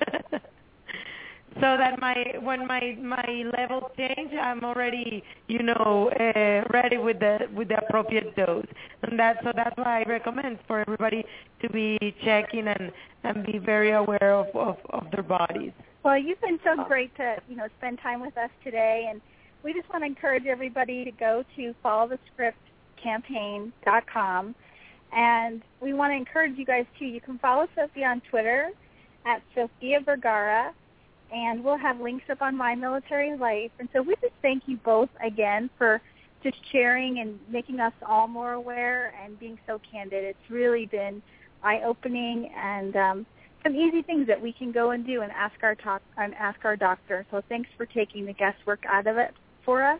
[1.55, 7.19] so that my when my my levels change, I'm already you know uh, ready with
[7.19, 8.65] the with the appropriate dose,
[9.03, 11.25] and that so that's why I recommend for everybody
[11.61, 12.93] to be checking and
[13.25, 15.73] and be very aware of of, of their bodies.
[16.05, 19.19] Well, you've been so great to you know spend time with us today, and
[19.63, 24.55] we just want to encourage everybody to go to followthescriptcampaign.com,
[25.11, 27.05] and we want to encourage you guys too.
[27.05, 28.69] You can follow Sophie on Twitter
[29.25, 30.73] at Sofia Vergara
[31.31, 33.71] and we'll have links up on My Military Life.
[33.79, 36.01] And so we just thank you both again for
[36.43, 40.23] just sharing and making us all more aware and being so candid.
[40.23, 41.21] It's really been
[41.63, 43.25] eye-opening and um,
[43.63, 46.59] some easy things that we can go and do and ask our talk and ask
[46.63, 47.25] our doctor.
[47.29, 49.33] So thanks for taking the guesswork out of it
[49.69, 49.99] for us,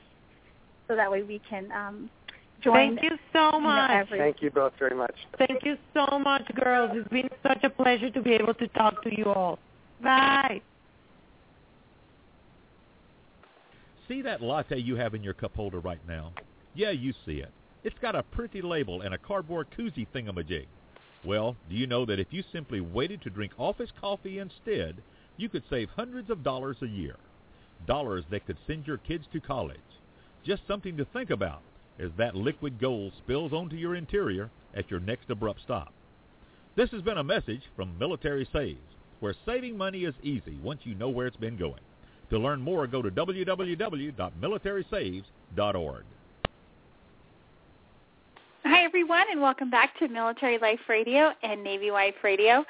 [0.88, 2.10] so that way we can um,
[2.64, 2.98] join.
[2.98, 4.08] Thank you so much.
[4.10, 5.14] You know, Thank you both very much.
[5.38, 6.90] Thank you so much, girls.
[6.96, 9.60] It's been such a pleasure to be able to talk to you all.
[10.02, 10.62] Bye.
[14.08, 16.34] See that latte you have in your cup holder right now?
[16.74, 17.52] Yeah, you see it.
[17.84, 20.66] It's got a pretty label and a cardboard koozie thingamajig.
[21.24, 24.96] Well, do you know that if you simply waited to drink office coffee instead,
[25.38, 27.18] you could save hundreds of dollars a year?
[27.88, 29.78] Dollars that could send your kids to college.
[30.46, 31.62] Just something to think about
[32.00, 35.94] as that liquid gold spills onto your interior at your next abrupt stop.
[36.76, 38.78] This has been a message from Military Saves,
[39.20, 41.82] where saving money is easy once you know where it's been going.
[42.30, 46.04] To learn more, go to www.militarysaves.org.
[48.64, 52.64] Hi, everyone, and welcome back to Military Life Radio and Navy Wife Radio.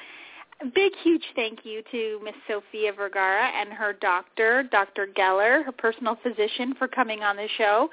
[0.62, 5.08] A big, huge thank you to Miss Sofia Vergara and her doctor, Dr.
[5.08, 7.90] Geller, her personal physician, for coming on the show.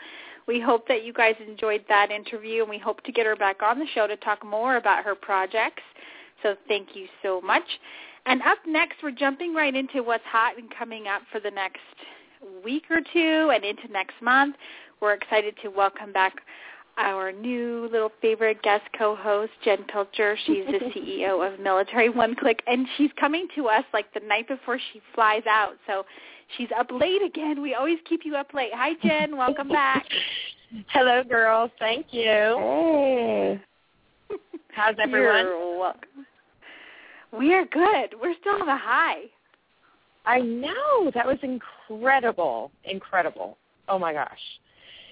[0.48, 3.62] We hope that you guys enjoyed that interview, and we hope to get her back
[3.62, 5.82] on the show to talk more about her projects.
[6.42, 7.62] So thank you so much.
[8.26, 11.78] And up next, we're jumping right into what's hot and coming up for the next
[12.64, 14.56] week or two and into next month.
[15.00, 16.34] We're excited to welcome back
[16.98, 20.36] our new little favorite guest co-host, Jen Pilcher.
[20.46, 24.48] She's the CEO of Military One Click, and she's coming to us like the night
[24.48, 25.74] before she flies out.
[25.86, 26.04] So
[26.56, 27.60] she's up late again.
[27.60, 28.70] We always keep you up late.
[28.74, 29.36] Hi, Jen.
[29.36, 30.06] Welcome back.
[30.88, 31.70] Hello, girls.
[31.78, 32.24] Thank you.
[32.24, 33.60] Hey.
[34.72, 35.44] How's everyone?
[35.44, 36.26] You're welcome.
[37.38, 38.14] We are good.
[38.20, 39.22] We're still on the high.
[40.24, 41.10] I know.
[41.14, 42.70] That was incredible.
[42.84, 43.58] Incredible.
[43.88, 44.40] Oh my gosh.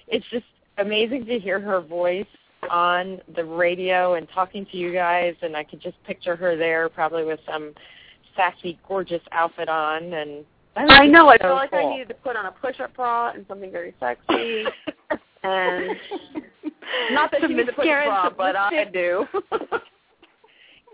[0.07, 0.45] It's just
[0.77, 2.25] amazing to hear her voice
[2.69, 6.89] on the radio and talking to you guys and I could just picture her there
[6.89, 7.73] probably with some
[8.35, 10.45] sassy, gorgeous outfit on and
[10.77, 11.29] I know.
[11.29, 11.79] I so felt like cool.
[11.79, 14.65] I needed to put on a push-up bra and something very sexy.
[15.43, 15.95] and
[17.11, 19.25] not that she needs a push-up bra, but I do.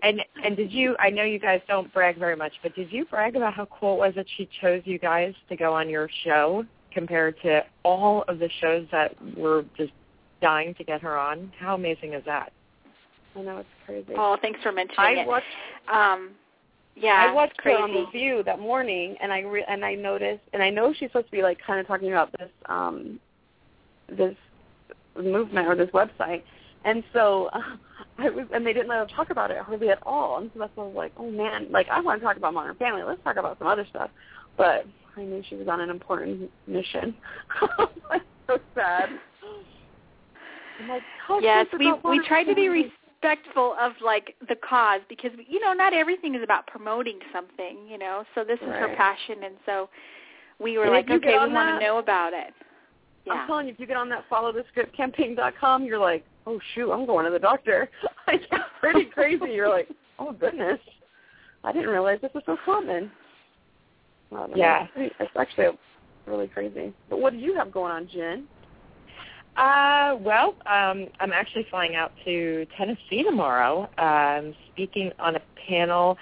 [0.02, 0.96] And and did you?
[0.98, 3.94] I know you guys don't brag very much, but did you brag about how cool
[3.94, 8.24] it was that she chose you guys to go on your show compared to all
[8.28, 9.92] of the shows that were just
[10.40, 11.52] dying to get her on?
[11.58, 12.52] How amazing is that?
[13.36, 14.12] I know it's crazy.
[14.16, 15.26] Oh, thanks for mentioning I it.
[15.26, 15.46] watched
[15.92, 16.30] Um,
[16.94, 17.82] yeah, I watched it's her crazy.
[17.82, 21.08] on the View that morning, and I re- and I noticed, and I know she's
[21.08, 23.18] supposed to be like kind of talking about this um
[24.08, 24.36] this
[25.16, 26.42] movement or this website,
[26.84, 27.60] and so uh,
[28.18, 30.58] I was, and they didn't let her talk about it hardly at all, and so
[30.60, 33.02] that's why I was like, oh man, like I want to talk about Modern Family,
[33.02, 34.10] let's talk about some other stuff,
[34.58, 34.84] but
[35.16, 37.14] I knew she was on an important mission.
[38.10, 39.08] I'm so sad.
[40.80, 41.02] I'm like,
[41.40, 45.92] yes, we we try to be respectful of like the cause because you know not
[45.92, 48.24] everything is about promoting something, you know.
[48.34, 49.88] So this is her passion, and so
[50.58, 52.54] we were And like, you okay, we want to know about it.
[53.30, 57.24] I'm telling you, if you get on that followthescriptcampaign.com, you're like, oh shoot, I'm going
[57.24, 57.88] to the doctor.
[58.28, 59.50] Like, it's pretty crazy.
[59.50, 59.88] You're like,
[60.20, 60.78] oh goodness,
[61.64, 63.10] I didn't realize this was so common.
[64.54, 64.86] Yeah.
[64.96, 65.78] it's, it's actually
[66.26, 66.92] really crazy.
[67.08, 68.46] But what do you have going on, Jen?
[69.56, 76.16] Uh, well, um, I'm actually flying out to Tennessee tomorrow, um, speaking on a panel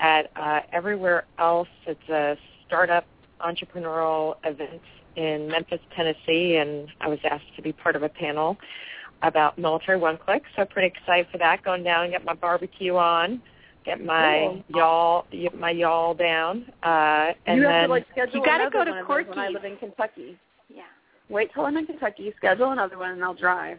[0.00, 1.68] at uh, Everywhere Else.
[1.86, 3.04] It's a startup
[3.40, 4.80] entrepreneurial event
[5.16, 8.56] in Memphis, Tennessee, and I was asked to be part of a panel
[9.22, 10.42] about military one click.
[10.56, 11.62] So pretty excited for that.
[11.62, 13.42] Going down and get my barbecue on,
[13.84, 14.78] get my Cool.
[14.78, 18.70] y'all, get my y'all down, uh, and you have then to like schedule You gotta
[18.70, 20.38] go to one of those when I live in Kentucky.
[20.68, 20.82] Yeah.
[21.28, 23.78] Wait till I'm in Kentucky, schedule another one, and I'll drive.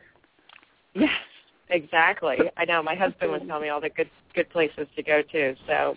[0.93, 1.11] Yes,
[1.69, 2.37] exactly.
[2.57, 2.81] I know.
[2.81, 5.55] My husband was telling me all the good good places to go to.
[5.67, 5.95] So,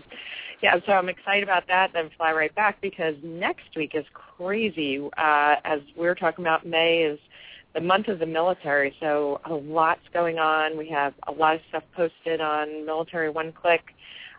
[0.62, 0.76] yeah.
[0.86, 1.92] So I'm excited about that.
[1.92, 4.98] Then fly right back because next week is crazy.
[5.16, 7.18] Uh, as we were talking about, May is
[7.74, 10.78] the month of the military, so a lot's going on.
[10.78, 13.82] We have a lot of stuff posted on Military One Click.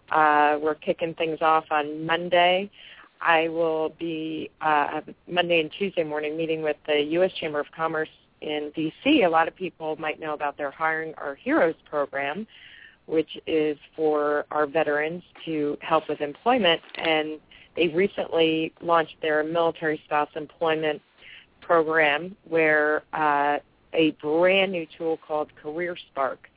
[0.10, 2.70] Uh, we're kicking things off on Monday.
[3.22, 7.32] I will be uh, Monday and Tuesday morning meeting with the U.S.
[7.40, 8.10] Chamber of Commerce
[8.42, 9.24] in D.C.
[9.24, 12.48] A lot of people might know about their Hiring Our Heroes program,
[13.08, 16.82] which is for our veterans to help with employment.
[16.96, 17.40] And
[17.76, 21.02] they recently launched their military spouse employment
[21.66, 23.58] program where uh,
[23.94, 26.50] a brand new tool called Career Spark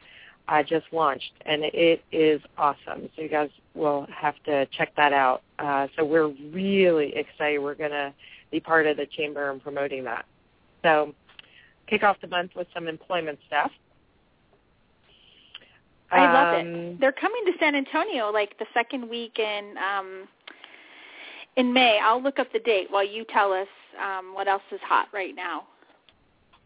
[0.49, 3.09] uh, just launched, and it is awesome.
[3.14, 5.42] So you guys will have to check that out.
[5.59, 7.59] Uh, so we're really excited.
[7.59, 8.12] We're going to
[8.51, 10.25] be part of the chamber and promoting that.
[10.83, 11.14] So
[11.87, 13.71] kick off the month with some employment stuff.
[16.11, 17.01] I love Um, it.
[17.01, 20.29] They're coming to San Antonio like the second week in um
[21.57, 21.99] in May.
[22.03, 23.68] I'll look up the date while you tell us
[23.99, 25.65] um what else is hot right now.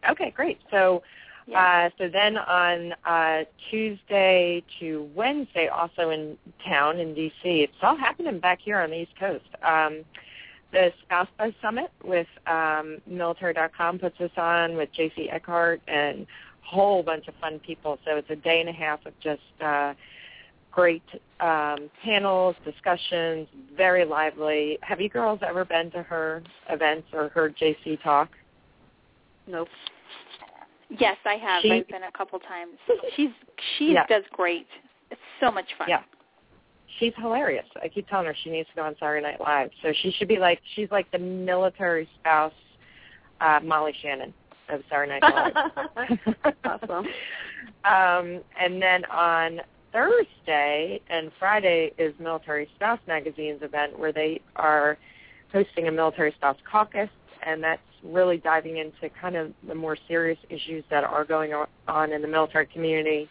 [0.09, 0.59] Okay, great.
[0.71, 1.01] So
[1.47, 1.59] Yeah.
[1.59, 7.97] Uh, so then on uh, Tuesday to Wednesday, also in town in DC, it's all
[7.97, 9.45] happening back here on the East Coast.
[9.61, 10.05] Um,
[10.71, 16.65] the Spouse Buzz Summit with um, military.com puts us on with Jacey Eckhart and a
[16.65, 17.99] whole bunch of fun people.
[18.05, 19.93] So it's a day and a half of just uh,
[20.73, 21.03] great
[21.39, 24.77] um, panels, discussions, very lively.
[24.81, 28.29] Have you girls ever been to her events or heard Jacey talk?
[29.47, 29.67] Nope.
[30.89, 31.61] Yes, I have.
[31.61, 32.73] She- I've been a couple times.
[33.15, 33.29] She's
[33.77, 34.05] she Yeah.
[34.07, 34.67] does great.
[35.11, 35.89] It's so much fun.
[35.89, 36.01] Yeah.
[36.99, 37.65] She's hilarious.
[37.81, 39.71] I keep telling her she needs to go on Saturday Night Live.
[39.81, 42.53] So she should be like she's like the military spouse
[43.41, 44.33] uh Molly Shannon
[44.69, 45.55] of Saturday Night
[45.95, 46.19] Live.
[46.65, 47.07] Awesome.
[47.85, 49.59] Um and then on
[49.93, 54.97] Thursday and Friday is Military Spouse Magazine's event where they are
[55.53, 57.09] hosting a military spouse caucus
[57.45, 61.53] and that's really diving into kind of the more serious issues that are going
[61.87, 63.29] on in the military community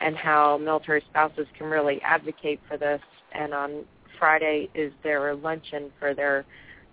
[0.00, 3.00] and how military spouses can really advocate for this.
[3.32, 3.84] And on
[4.18, 6.44] Friday is their luncheon for their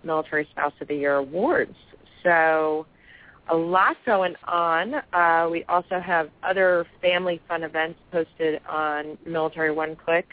[0.03, 1.75] Military Spouse of the Year awards.
[2.23, 2.85] So
[3.49, 4.95] a lot going on.
[5.13, 10.27] Uh, we also have other family fun events posted on Military One Click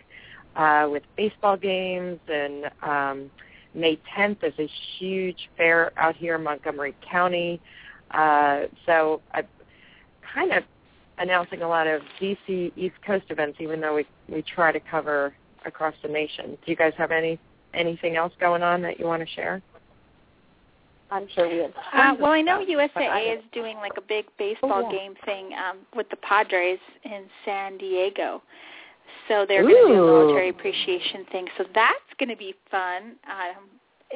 [0.57, 3.31] uh, with baseball games and um,
[3.75, 7.61] May 10th is a huge fair out here in Montgomery County.
[8.11, 9.47] Uh, so I'm
[10.33, 10.63] kind of
[11.19, 15.35] announcing a lot of DC East Coast events, even though we we try to cover
[15.65, 16.57] across the nation.
[16.65, 17.39] Do you guys have any
[17.73, 19.63] anything else going on that you want to share?
[21.11, 21.73] I'm sure we have.
[21.93, 24.99] Uh, well, I know stuff, USAA is doing like a big baseball Oh, yeah.
[24.99, 28.43] game thing um, with the Padres in San Diego.
[29.29, 31.47] So they're going to do a military appreciation thing.
[31.57, 33.17] So that's going to be fun.
[33.25, 33.65] Um,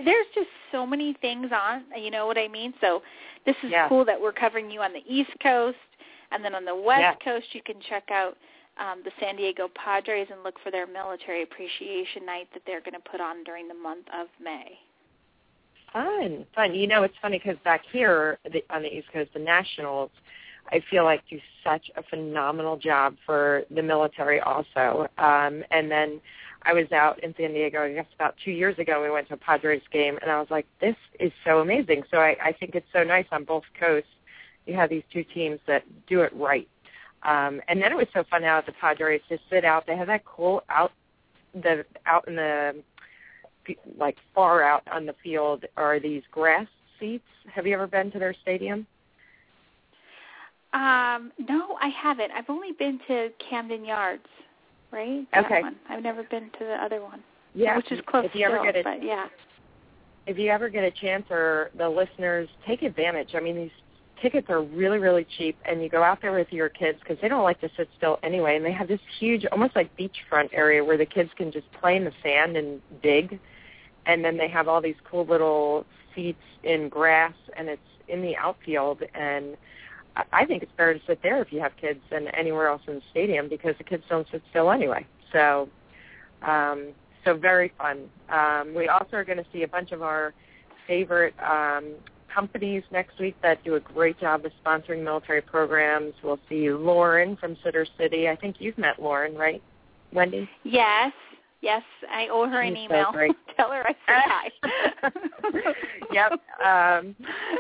[0.04, 1.84] there's just so many things on.
[2.00, 2.74] You know what I mean?
[2.80, 3.02] So
[3.46, 3.88] this is Yeah.
[3.88, 5.78] cool that we're covering you on the East Coast,
[6.30, 7.14] and then on the West Yeah.
[7.24, 8.36] Coast you can check out
[8.78, 12.94] um, the San Diego Padres and look for their military appreciation night that they're going
[12.94, 14.78] to put on during the month of May.
[15.92, 16.74] Fun, fun.
[16.74, 20.10] You know, it's funny because back here the, on the East Coast, the Nationals,
[20.70, 25.08] I feel like do such a phenomenal job for the military also.
[25.16, 26.20] Um, and then
[26.64, 29.34] I was out in San Diego, I guess about two years ago, we went to
[29.34, 32.02] a Padres game, and I was like, this is so amazing.
[32.10, 34.10] So I, I think it's so nice on both coasts.
[34.66, 36.68] You have these two teams that do it right.
[37.22, 39.86] Um, and then it was so fun out at the Padres to sit out.
[39.86, 40.92] They have that cool out
[41.54, 42.76] the out in the
[43.98, 46.66] like far out on the field are these grass
[46.98, 47.24] seats.
[47.52, 48.86] Have you ever been to their stadium?
[50.72, 52.30] Um, no, I haven't.
[52.32, 54.26] I've only been to Camden Yards,
[54.92, 55.26] right?
[55.32, 55.62] That Okay.
[55.62, 55.76] one.
[55.88, 57.22] I've never been to the other one.
[57.54, 57.76] Yeah.
[57.76, 59.26] Which is close If you ever still, get a but yeah.
[60.26, 63.30] if you ever get a chance or the listeners take advantage.
[63.34, 63.70] I mean, these
[64.20, 67.28] tickets are really really cheap, and you go out there with your kids because they
[67.28, 70.84] don't like to sit still anyway, and they have this huge, almost like beachfront area
[70.84, 73.38] where the kids can just play in the sand and dig,
[74.06, 75.84] and then they have all these cool little
[76.14, 79.56] seats in grass, and it's in the outfield and.
[80.32, 82.96] I- think it's better to sit there if you have kids than anywhere else in
[82.96, 85.06] the stadium because the kids don't sit still anyway.
[85.32, 85.68] So,
[86.42, 86.88] um,
[87.24, 88.08] so very fun.
[88.28, 90.34] Um, we also are going to see a bunch of our
[90.86, 91.94] favorite um,
[92.32, 96.14] companies next week that do a great job of sponsoring military programs.
[96.22, 98.28] We'll see Lauren from Sitter City.
[98.28, 99.62] I think you've met Lauren, right,
[100.12, 100.48] Wendy?
[100.64, 101.12] Yes.
[101.60, 103.12] Yes, I owe her an She's so email.
[103.12, 103.36] great.
[103.56, 105.10] Tell her I said hi.
[106.12, 106.32] yep.
[106.64, 107.16] Um,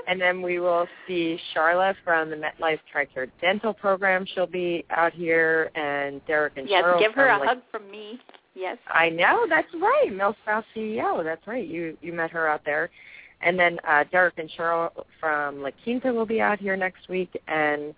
[0.06, 4.24] and then we will see Charla from the MetLife TRICARE Dental Program.
[4.34, 7.90] She'll be out here, and Derek and yes, Cheryl give her a like, hug from
[7.90, 8.20] me.
[8.54, 8.78] Yes.
[8.88, 10.10] I know, that's right.
[10.12, 11.66] Millspouse CEO, that's right.
[11.66, 12.90] You you met her out there.
[13.40, 14.90] And then uh, Derek and Cheryl
[15.20, 17.94] from La Quinta will be out here next week, and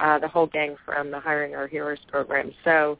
[0.00, 2.52] uh, the whole gang from the Hiring Our Heroes program.
[2.64, 2.98] So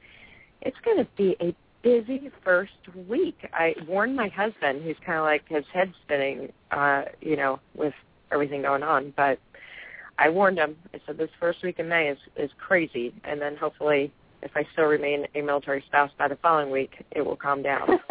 [0.63, 2.73] it's going to be a busy first
[3.09, 3.37] week.
[3.53, 7.95] I warned my husband, who's kind of like his head spinning, uh, you know, with
[8.33, 9.13] everything going on.
[9.17, 9.39] But
[10.19, 10.75] I warned him.
[10.93, 14.11] I said this first week in May is is crazy, and then hopefully,
[14.43, 18.01] if I still remain a military spouse by the following week, it will calm down.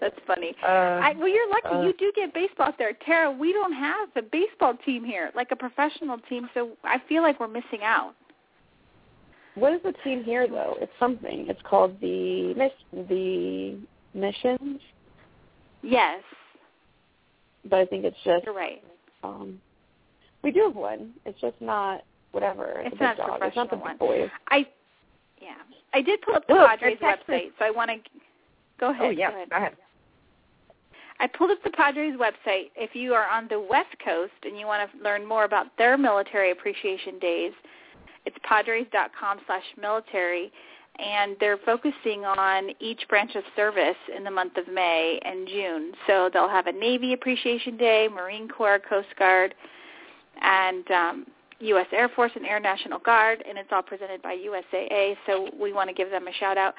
[0.00, 0.54] That's funny.
[0.62, 1.68] Uh, I, well, you're lucky.
[1.68, 3.30] uh, you do get baseball there, Tara.
[3.30, 6.48] We don't have a baseball team here, like a professional team.
[6.54, 8.14] So I feel like we're missing out.
[9.58, 10.76] What is the team here though?
[10.80, 11.46] It's something.
[11.48, 13.76] It's called the miss the
[14.14, 14.80] missions,
[15.82, 16.22] Yes,
[17.68, 18.82] but I think it's just you're right.
[19.22, 19.60] um
[20.42, 21.12] we do have one.
[21.24, 22.02] It's just not
[22.32, 22.82] whatever.
[22.84, 23.40] It's not dog.
[23.42, 24.28] It's not the big boys.
[24.48, 24.66] I,
[25.42, 25.54] yeah,
[25.92, 27.96] I did pull up the Look, Padres website, so I want to
[28.78, 29.06] go ahead.
[29.06, 29.50] oh yeah, Go ahead.
[29.50, 29.72] go ahead.
[31.20, 32.70] I pulled up the Padres website.
[32.76, 35.98] If you are on the West Coast and you want to learn more about their
[35.98, 37.52] military appreciation days,
[38.24, 40.52] it's padres.com slash military,
[40.98, 45.92] and they're focusing on each branch of service in the month of May and June.
[46.06, 49.54] So they'll have a Navy Appreciation Day, Marine Corps, Coast Guard,
[50.42, 51.26] and um,
[51.60, 51.86] U.S.
[51.92, 55.88] Air Force and Air National Guard, and it's all presented by USAA, so we want
[55.88, 56.74] to give them a shout-out.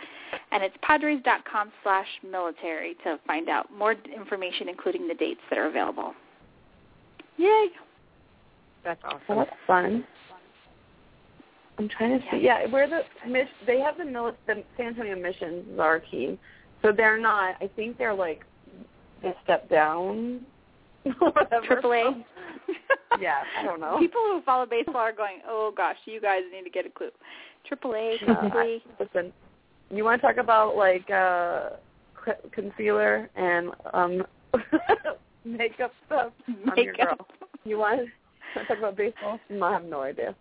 [0.51, 5.67] And it's padres.com slash military to find out more information, including the dates that are
[5.67, 6.13] available.
[7.37, 7.67] Yay!
[8.83, 9.19] That's awesome.
[9.27, 10.05] Well, that's fun.
[11.79, 12.39] I'm trying to see.
[12.43, 16.37] Yeah, where the mis- they have the mili- the San Antonio Missions is our team,
[16.81, 17.55] so they're not.
[17.61, 18.43] I think they're like
[19.23, 20.41] a step down.
[21.19, 21.65] whatever.
[21.65, 22.25] Triple A.
[23.19, 23.97] Yeah, I don't know.
[23.99, 27.09] People who follow baseball are going, oh gosh, you guys need to get a clue.
[27.67, 29.33] Triple A, Triple listen,
[29.89, 31.71] you want to talk about like uh
[32.51, 34.23] concealer and um
[35.43, 36.31] makeup stuff?
[36.47, 37.17] I'm your Makeup.
[37.17, 37.27] girl.
[37.65, 38.01] You want
[38.55, 39.39] to talk about baseball?
[39.61, 40.35] I have no idea.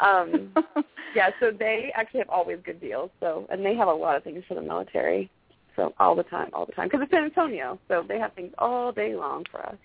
[0.00, 0.54] Um
[1.14, 3.10] yeah, so they actually have always good deals.
[3.20, 5.30] So, and they have a lot of things for the military.
[5.76, 8.52] So all the time, all the time, because it's San Antonio, so they have things
[8.58, 9.76] all day long for us.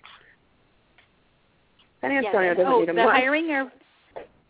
[2.02, 3.14] San Antonio and- doesn't oh, need them the much.
[3.14, 3.72] hiring our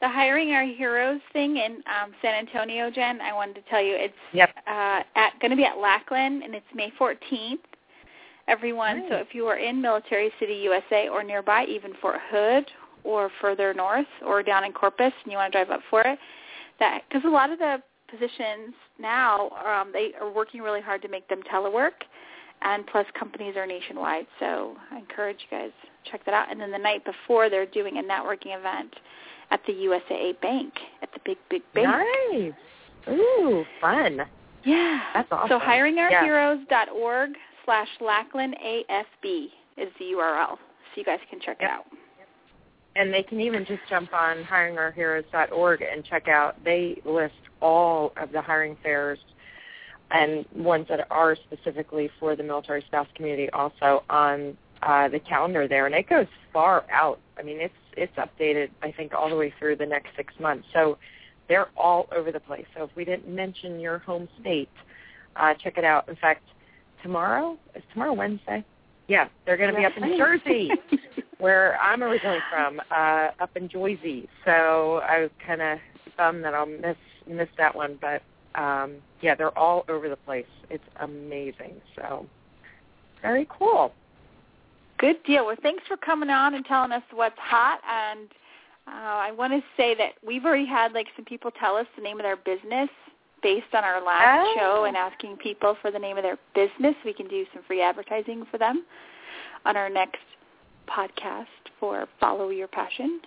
[0.01, 3.21] the hiring our heroes thing in um, San Antonio, Jen.
[3.21, 4.49] I wanted to tell you it's Yep.
[4.67, 7.59] uh, at going to be at Lackland, and it's May 14th.
[8.49, 12.69] Everyone, so if you are in Military City, USA, or nearby, even Fort Hood,
[13.03, 16.17] or further north, or down in Corpus, and you want to drive up for it,
[16.79, 17.77] that because a lot of the
[18.09, 22.03] positions now um, they are working really hard to make them telework,
[22.61, 24.25] and plus companies are nationwide.
[24.39, 25.71] So I encourage you guys
[26.09, 26.51] check that out.
[26.51, 28.93] And then the night before, they're doing a networking event
[29.51, 31.87] at the USAA Bank at the big big bank.
[32.31, 32.53] Nice.
[33.09, 34.21] Ooh, fun.
[34.65, 35.49] Yeah, That's awesome.
[35.49, 37.31] So hiringourheroes.org
[37.65, 39.47] slash Lackland AFB
[39.77, 40.57] is the URL, so
[40.95, 41.85] you guys can check it out.
[42.95, 46.63] And they can even just jump on hiringourheroes.org and check out.
[46.63, 49.19] They list all of the hiring fairs
[50.11, 55.67] and ones that are specifically for the military spouse community also on uh, the calendar
[55.67, 57.19] there, and it goes far out.
[57.37, 58.69] I mean, it's it's updated.
[58.81, 60.67] I think all the way through the next six months.
[60.73, 60.97] So
[61.47, 62.65] they're all over the place.
[62.75, 64.69] So if we didn't mention your home state,
[65.35, 66.09] uh, check it out.
[66.09, 66.43] In fact,
[67.01, 68.63] tomorrow is tomorrow Wednesday.
[69.07, 70.71] Yeah, they're going to be up in Jersey,
[71.39, 74.29] where I'm originally from, uh, up in Jersey.
[74.45, 75.79] So I was kind of
[76.17, 76.95] bummed that I'll miss
[77.27, 78.21] miss that one, but
[78.55, 80.45] um, yeah, they're all over the place.
[80.69, 81.81] It's amazing.
[81.95, 82.25] So
[83.21, 83.93] very cool.
[84.97, 85.45] Good deal.
[85.45, 87.79] Well, thanks for coming on and telling us what's hot.
[87.89, 88.29] And
[88.87, 92.03] uh, I want to say that we've already had like some people tell us the
[92.03, 92.89] name of their business
[93.43, 94.55] based on our last Oh.
[94.57, 96.95] show and asking people for the name of their business.
[97.05, 98.85] We can do some free advertising for them
[99.65, 100.21] on our next
[100.87, 101.45] podcast
[101.79, 103.21] for Follow Your Passion.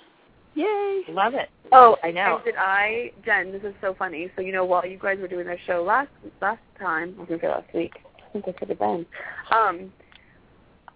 [0.54, 1.02] Yay!
[1.10, 1.50] Love it.
[1.70, 2.36] Oh, I know.
[2.36, 3.52] And did I, Jen?
[3.52, 4.30] This is so funny.
[4.36, 6.08] So you know, while you guys were doing that show last
[6.40, 7.92] last time, I was gonna say last week.
[8.26, 9.04] I think I said it then.
[9.50, 9.92] Um,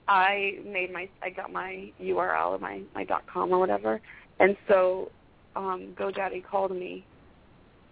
[0.08, 4.00] I made my, I got my URL or my my dot com or whatever,
[4.38, 5.10] and so
[5.56, 7.04] um, GoDaddy called me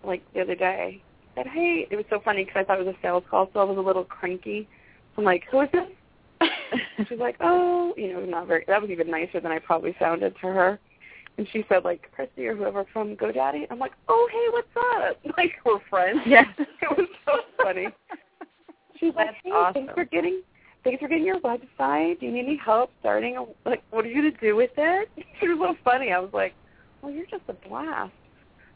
[0.03, 1.03] like the other day.
[1.35, 3.61] Said, hey, it was so funny because I thought it was a sales call, so
[3.61, 4.69] I was a little cranky.
[5.17, 5.89] I'm like, who is this?
[7.09, 8.65] She's like, oh, you know, not very.
[8.69, 10.79] That was even nicer than I probably sounded to her.
[11.39, 13.67] And she said, like, Christy or whoever from GoDaddy.
[13.71, 15.19] I'm like, oh, hey, what's up?
[15.37, 16.21] Like, we're friends.
[16.27, 16.47] Yes.
[16.59, 17.87] it was so funny.
[18.99, 19.75] She's like, That's hey, awesome.
[19.75, 20.43] thanks for getting,
[20.83, 22.19] thanks for getting your website.
[22.19, 23.37] Do you need any help starting?
[23.37, 25.09] A, like, what are you gonna do with it?
[25.41, 26.11] She was so funny.
[26.11, 26.55] I was like,
[27.03, 28.13] well, you're just a blast.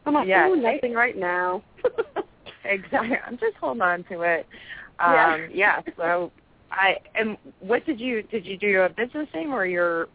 [0.06, 1.62] I'm like, Yeah, oh, nothing right now.
[2.64, 3.16] Exactly.
[3.26, 4.46] I'm just holding on to it.
[5.00, 5.34] Yeah.
[5.34, 5.80] Um, yeah.
[5.96, 6.30] So
[6.70, 10.08] I and what did you did you do a business name or your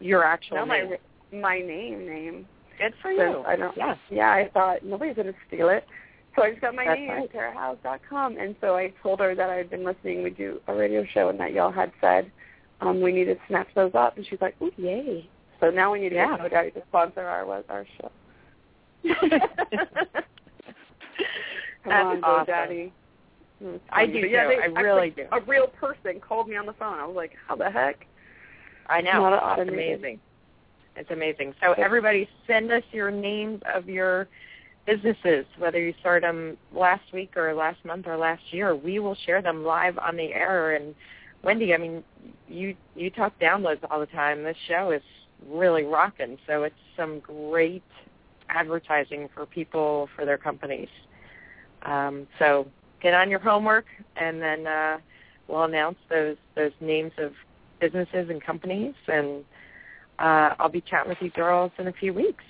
[0.00, 0.90] your actual no, name?
[1.32, 2.46] my my name name.
[2.78, 3.44] Good for you.
[3.46, 3.76] I don't.
[3.76, 3.94] Yeah.
[4.10, 5.84] Yeah, I thought nobody's gonna steal it.
[6.34, 7.30] So I just got my That's name, right.
[7.32, 10.22] TaraHowes.com, and so I told her that I had been listening.
[10.22, 12.32] We do a radio show, and that y'all had said
[12.80, 15.28] um, we needed to snatch those up, and she's like, "Ooh, yay!"
[15.60, 16.38] So now we need to Yeah.
[16.38, 18.10] get GoDaddy to sponsor our our show.
[21.84, 22.54] That's on, awesome.
[22.54, 22.90] GoDaddy.
[23.62, 24.48] Mm, I do But yeah, too.
[24.48, 25.26] they- I really do.
[25.32, 26.98] A real person called me on the phone.
[26.98, 28.06] I was like, "How the heck?"
[28.88, 29.26] I know.
[29.58, 30.20] It's amazing.
[30.96, 31.54] It's amazing.
[31.62, 34.28] So everybody send us your names of your
[34.84, 38.74] businesses, whether you started them last week or last month or last year.
[38.74, 40.72] We will share them live on the air.
[40.72, 40.94] And
[41.42, 42.04] Wendy, I mean,
[42.48, 44.42] you you talk downloads all the time.
[44.42, 45.02] This show is
[45.48, 46.36] really rocking.
[46.46, 47.82] So it's some great
[48.48, 50.88] advertising for people for their companies.
[51.84, 52.66] Um, so
[53.02, 54.98] get on your homework, and then uh,
[55.48, 57.32] we'll announce those those names of
[57.80, 59.44] businesses and companies, and
[60.18, 62.44] uh, I'll be chatting with you girls in a few weeks.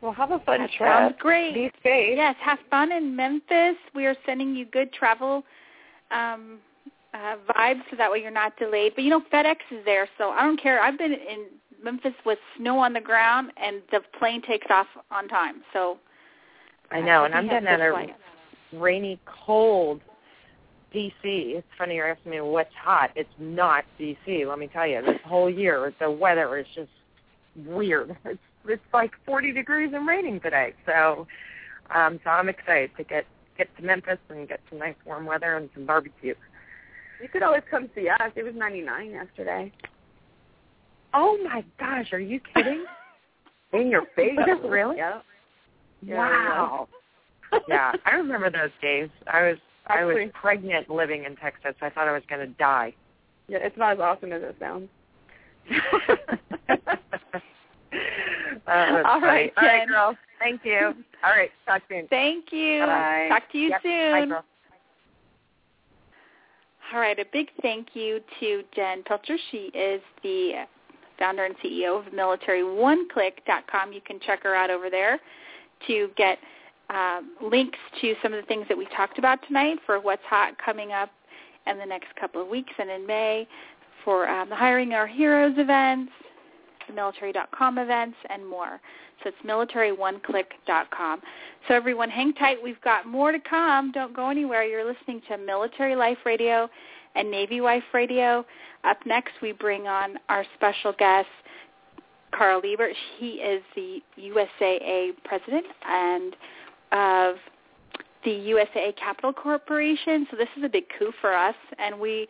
[0.00, 0.88] Well, have a fun That trip.
[0.88, 1.54] sounds great.
[1.54, 2.16] Be safe.
[2.16, 3.76] Yes, have fun in Memphis.
[3.94, 5.44] We are sending you good travel
[6.10, 6.58] um,
[7.12, 8.92] uh, vibes so that way you're not delayed.
[8.94, 10.80] But you know, FedEx is there, so I don't care.
[10.82, 11.46] I've been in
[11.82, 15.62] Memphis with snow on the ground, and the plane takes off on time.
[15.72, 15.98] So
[16.90, 20.00] I know, and I'm getting out of rainy, cold
[20.94, 21.12] DC.
[21.22, 23.10] It's funny you're asking me what's hot.
[23.14, 24.48] It's not DC.
[24.48, 26.90] Let me tell you, this whole year the weather is just
[27.66, 28.16] weird.
[28.24, 30.74] It's it's like 40 degrees and raining today.
[30.84, 31.26] So,
[31.94, 33.24] um, so I'm excited to get
[33.56, 36.34] get to Memphis and get some nice warm weather and some barbecue.
[37.22, 38.32] You could always come see us.
[38.34, 39.72] It was 99 yesterday.
[41.12, 42.84] Oh my gosh, are you kidding?
[43.72, 44.38] In your face.
[44.64, 44.96] really?
[44.96, 45.22] Yep.
[46.02, 46.88] Yeah, Wow.
[47.68, 49.08] yeah, I remember those days.
[49.26, 51.74] I was I was pregnant living in Texas.
[51.82, 52.94] I thought I was going to die.
[53.48, 54.88] Yeah, it's not as awesome as it sounds.
[58.66, 59.68] Uh, All right, funny.
[59.68, 59.88] All right, Jen.
[59.88, 60.16] girls.
[60.38, 60.94] Thank you.
[61.24, 62.06] All right, talk soon.
[62.08, 62.80] Thank you.
[62.80, 63.28] Bye-bye.
[63.28, 63.82] Talk to you Yep.
[63.82, 64.12] soon.
[64.12, 64.44] Bye, girl.
[66.92, 69.36] All right, a big thank you to Jen Pilcher.
[69.50, 70.66] She is the
[71.18, 73.92] founder and CEO of MilitaryOneClick.com.
[73.92, 75.18] You can check her out over there
[75.86, 76.38] to get
[76.90, 80.54] um, links to some of the things that we talked about tonight for what's hot
[80.64, 81.10] coming up
[81.66, 83.46] in the next couple of weeks and in May
[84.04, 86.12] for um, the Hiring Our Heroes events,
[86.88, 88.80] the military.com events, and more.
[89.22, 91.20] So it's militaryoneclick.com.
[91.68, 92.56] So everyone, hang tight.
[92.62, 93.92] We've got more to come.
[93.92, 94.64] Don't go anywhere.
[94.64, 96.68] You're listening to Military Life Radio
[97.14, 98.44] and Navy Wife Radio.
[98.84, 101.28] Up next, we bring on our special guest,
[102.32, 102.94] Carl Liebert.
[103.18, 106.36] He is the USAA president and
[106.92, 107.36] of
[108.24, 110.26] the USAA Capital Corporation.
[110.30, 112.28] So this is a big coup for us, and we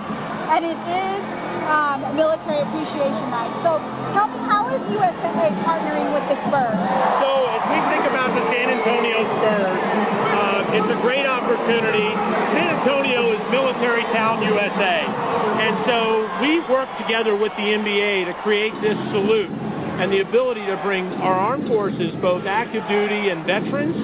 [0.50, 1.22] and it is
[1.70, 3.54] um, Military Appreciation Night.
[3.62, 3.78] So
[4.18, 6.82] tell me, how is USAA partnering with the Spurs?
[7.22, 10.25] So as we think about the San Antonio Spurs,
[10.74, 12.10] it's a great opportunity.
[12.56, 15.06] San Antonio is Military Town USA.
[15.06, 16.00] And so
[16.42, 21.06] we work together with the NBA to create this salute and the ability to bring
[21.24, 23.96] our armed forces, both active duty and veterans,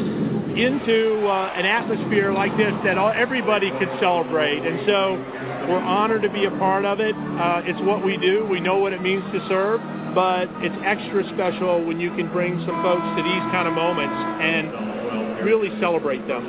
[0.58, 4.60] into uh, an atmosphere like this that all, everybody could celebrate.
[4.60, 5.16] And so
[5.68, 7.16] we're honored to be a part of it.
[7.16, 8.46] Uh, it's what we do.
[8.46, 9.80] We know what it means to serve,
[10.14, 14.16] but it's extra special when you can bring some folks to these kind of moments
[14.44, 14.91] and
[15.44, 16.46] really celebrate them.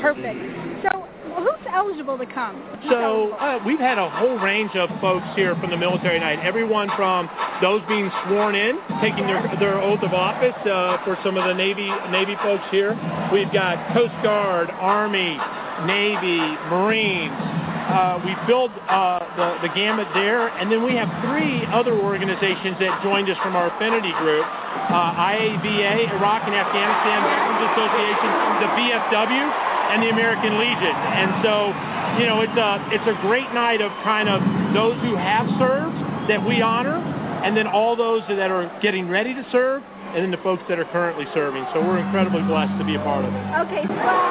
[0.00, 0.38] Perfect
[0.82, 1.06] So
[1.36, 2.62] who's eligible to come?
[2.88, 6.38] so uh, we've had a whole range of folks here from the military night.
[6.44, 7.28] Everyone from
[7.62, 11.54] those being sworn in, taking their their oath of office uh, for some of the
[11.54, 12.92] Navy Navy folks here.
[13.32, 15.38] We've got Coast Guard, Army,
[15.86, 16.38] Navy,
[16.70, 17.63] Marines.
[17.84, 22.80] Uh, we filled uh, the, the gamut there, and then we have three other organizations
[22.80, 24.44] that joined us from our affinity group:
[24.88, 28.30] uh, IAVA, Iraq and Afghanistan Veterans Association,
[28.64, 29.44] the VFW,
[29.92, 30.96] and the American Legion.
[30.96, 31.76] And so,
[32.16, 34.40] you know, it's a it's a great night of kind of
[34.72, 35.94] those who have served
[36.32, 36.96] that we honor,
[37.44, 39.84] and then all those that are getting ready to serve,
[40.16, 41.66] and then the folks that are currently serving.
[41.74, 43.44] So we're incredibly blessed to be a part of it.
[43.68, 44.24] Okay, special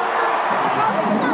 [0.74, 1.33] uniforms?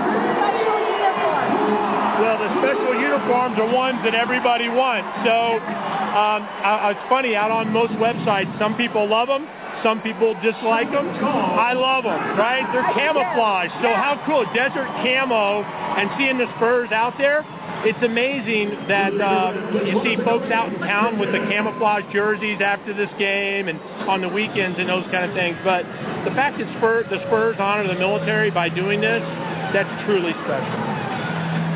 [2.19, 5.07] Well, the special uniforms are ones that everybody wants.
[5.23, 9.47] So um, uh, it's funny, out on most websites, some people love them,
[9.83, 11.07] some people dislike them.
[11.07, 12.67] I love them, right?
[12.75, 13.71] They're camouflage.
[13.79, 17.47] So how cool, desert camo, and seeing the Spurs out there,
[17.87, 22.91] it's amazing that uh, you see folks out in town with the camouflage jerseys after
[22.91, 23.79] this game and
[24.11, 25.55] on the weekends and those kind of things.
[25.63, 25.87] But
[26.27, 29.23] the fact that Spur, the Spurs honor the military by doing this,
[29.71, 31.08] that's truly special.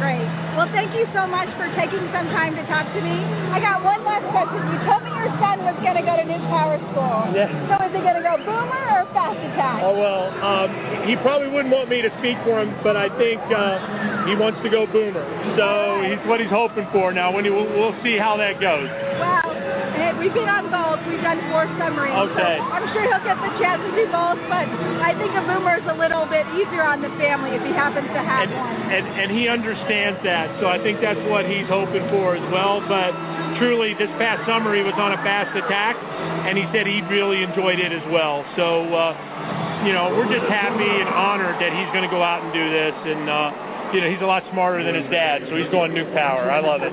[0.03, 0.27] Great.
[0.59, 3.23] Well, thank you so much for taking some time to talk to me.
[3.55, 4.59] I got one last question.
[4.67, 7.31] You told me your son was going to go to Nuke Power School.
[7.31, 7.47] Yeah.
[7.71, 9.79] So is he going to go Boomer or Fast Attack?
[9.79, 10.69] Oh, well, um,
[11.07, 14.59] he probably wouldn't want me to speak for him, but I think uh, he wants
[14.67, 15.23] to go Boomer.
[15.55, 17.31] So he's what he's hoping for now.
[17.31, 18.91] When he, we'll, we'll see how that goes.
[19.23, 19.55] Well,
[19.93, 20.99] and we've been on both.
[21.05, 22.33] We've done four submarines.
[22.33, 22.57] Okay.
[22.57, 24.65] So I'm sure he'll get the chance to do both, but
[25.05, 28.09] I think a Boomer is a little bit easier on the family if he happens
[28.09, 28.75] to have and, one.
[28.89, 32.81] And, and he understands that, so I think that's what he's hoping for as well.
[32.89, 33.13] But
[33.61, 35.95] truly, this past summer he was on a fast attack,
[36.49, 38.41] and he said he really enjoyed it as well.
[38.57, 39.13] So, uh,
[39.85, 42.65] you know, we're just happy and honored that he's going to go out and do
[42.69, 45.93] this, and uh, you know, he's a lot smarter than his dad, so he's going
[45.93, 46.49] nuke power.
[46.49, 46.91] I love it.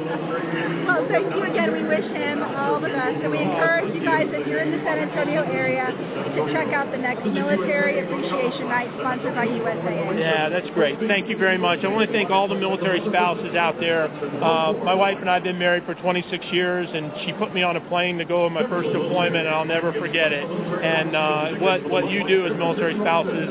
[0.85, 1.73] Well, thank you again.
[1.73, 4.83] We wish him all the best, and we encourage you guys, if you're in the
[4.85, 10.19] San Antonio area, to check out the next Military Appreciation Night sponsored by USAA.
[10.21, 10.99] Yeah, that's great.
[11.09, 11.81] Thank you very much.
[11.85, 14.11] I want to thank all the military spouses out there.
[14.43, 17.63] Uh, my wife and I have been married for 26 years, and she put me
[17.63, 20.45] on a plane to go on my first deployment, and I'll never forget it.
[20.45, 23.49] And uh, what what you do as military spouses,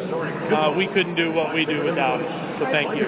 [0.54, 2.30] uh, we couldn't do what we do without it.
[2.60, 3.08] So thank you.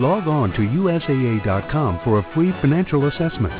[0.00, 3.52] Log on to USAA.com for a free financial assessment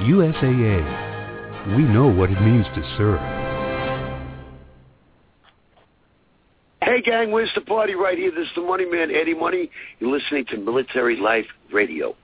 [0.07, 1.75] USAA.
[1.75, 3.19] We know what it means to serve.
[6.81, 8.31] Hey gang, where's the party right here?
[8.31, 9.69] This is the Money Man, Eddie Money.
[9.99, 12.15] You're listening to Military Life Radio.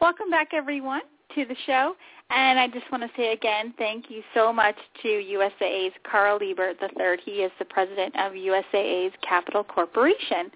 [0.00, 1.00] Welcome back, everyone,
[1.34, 1.94] to the show.
[2.30, 6.76] And I just want to say again, thank you so much to USAA's Carl Liebert
[6.82, 7.16] III.
[7.24, 10.50] He is the president of USAA's Capital Corporation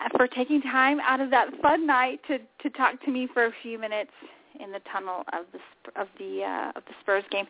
[0.00, 3.46] uh, for taking time out of that fun night to to talk to me for
[3.46, 4.12] a few minutes
[4.60, 7.46] in the tunnel of the of the uh, of the Spurs game.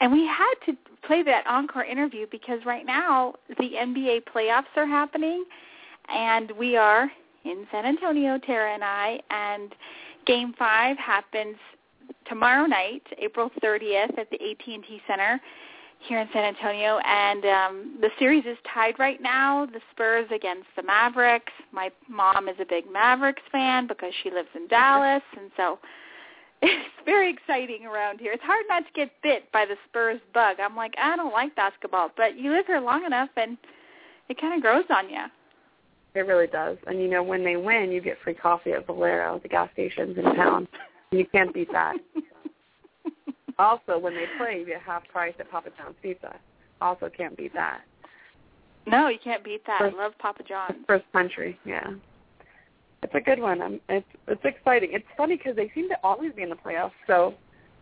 [0.00, 4.86] And we had to play that encore interview because right now the NBA playoffs are
[4.86, 5.44] happening,
[6.08, 7.10] and we are
[7.44, 9.74] in San Antonio, Tara and I, and
[10.26, 11.56] Game Five happens
[12.28, 15.40] tomorrow night, April 30th, at the AT&T Center
[16.00, 19.66] here in San Antonio, and um, the series is tied right now.
[19.66, 21.52] The Spurs against the Mavericks.
[21.72, 25.78] My mom is a big Mavericks fan because she lives in Dallas, and so
[26.62, 28.32] it's very exciting around here.
[28.32, 30.58] It's hard not to get bit by the Spurs bug.
[30.60, 33.56] I'm like, I don't like basketball, but you live here long enough, and
[34.28, 35.24] it kind of grows on you.
[36.16, 36.78] It really does.
[36.86, 40.16] And you know, when they win, you get free coffee at Valero, the gas stations
[40.16, 40.66] in town.
[41.10, 41.96] you can't beat that.
[43.58, 46.34] also, when they play, you get half price at Papa John's Pizza.
[46.80, 47.82] Also, can't beat that.
[48.86, 49.78] No, you can't beat that.
[49.78, 50.78] First- I love Papa John's.
[50.86, 51.90] First country, yeah.
[53.02, 53.60] It's a good one.
[53.60, 54.90] I'm, it's it's exciting.
[54.94, 56.92] It's funny because they seem to always be in the playoffs.
[57.06, 57.34] So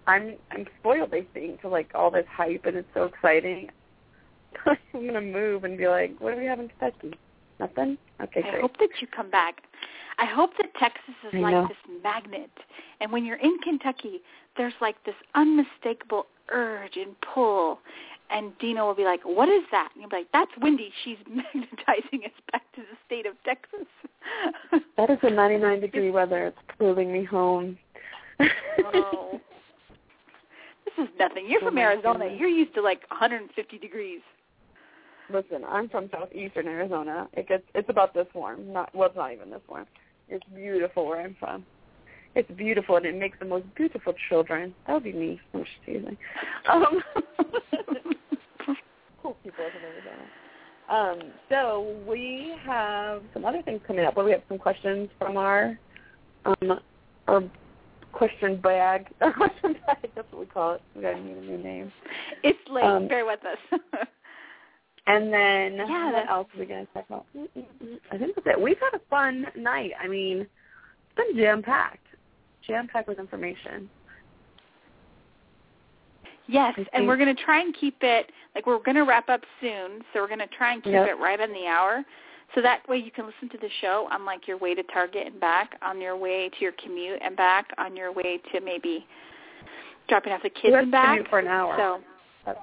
[0.08, 1.12] I'm I'm spoiled.
[1.12, 3.70] They think to like all this hype and it's so exciting.
[4.66, 7.16] I'm gonna move and be like, what do we in Kentucky?
[7.64, 7.96] Nothing.
[8.22, 8.60] Okay, I great.
[8.60, 9.62] hope that you come back.
[10.18, 11.66] I hope that Texas is I like know.
[11.68, 12.50] this magnet,
[13.00, 14.20] and when you're in Kentucky,
[14.56, 17.78] there's like this unmistakable urge and pull.
[18.30, 20.92] And Dina will be like, "What is that?" And you'll be like, "That's Wendy.
[21.04, 23.86] She's magnetizing us back to the state of Texas."
[24.96, 26.46] That is a 99 degree weather.
[26.46, 27.76] It's pulling me home.
[28.40, 29.40] oh,
[30.84, 31.46] this is nothing.
[31.48, 32.18] You're Oh from Arizona.
[32.20, 32.38] goodness.
[32.40, 34.20] You're used to like 150 degrees.
[35.32, 37.28] Listen, I'm from southeastern Arizona.
[37.32, 38.72] It gets it's about this warm.
[38.72, 39.86] Not well, it's not even this warm.
[40.28, 41.64] It's beautiful where I'm from.
[42.34, 44.74] It's beautiful and it makes the most beautiful children.
[44.86, 45.40] That would be me.
[45.52, 46.16] I'm just teasing.
[46.70, 47.00] Um,
[49.22, 50.24] cool people from Arizona.
[50.90, 54.16] Um, so we have some other things coming up.
[54.16, 55.78] Well, we have some questions from our
[56.44, 56.80] um,
[57.28, 57.42] our
[58.12, 59.06] question bag.
[59.20, 60.10] Our question bag.
[60.14, 60.82] That's what we call it.
[60.94, 61.92] We got to need a new name.
[62.42, 62.84] It's late.
[62.84, 63.80] Um, Bear with us.
[65.06, 67.26] And then Yeah, what else are we going to talk about?
[68.10, 68.60] I think that's it.
[68.60, 69.92] We've had a fun night.
[70.02, 72.06] I mean, it's been jam packed,
[72.66, 73.90] jam packed with information.
[76.46, 79.40] Yes, and we're going to try and keep it like we're going to wrap up
[79.60, 81.08] soon, so we're going to try and keep Yep.
[81.08, 82.04] it right on the hour,
[82.54, 85.26] so that way you can listen to the show on like your way to Target
[85.26, 89.06] and back, on your way to your commute and back, on your way to maybe
[90.08, 91.28] dropping off the kids and back.
[91.30, 91.76] for an hour.
[92.46, 92.54] So.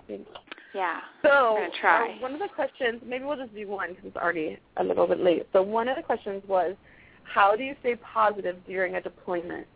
[0.73, 4.57] Yeah, So uh, one of the questions, maybe we'll just do one because it's already
[4.77, 5.47] a little bit late.
[5.53, 6.75] So one of the questions was,
[7.23, 9.67] how do you stay positive during a deployment?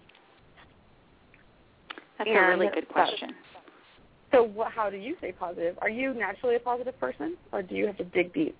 [2.17, 3.31] that's a really good question.
[4.31, 5.77] So what, how do you stay positive?
[5.81, 8.55] Are you naturally a positive person, or do you have to dig deep?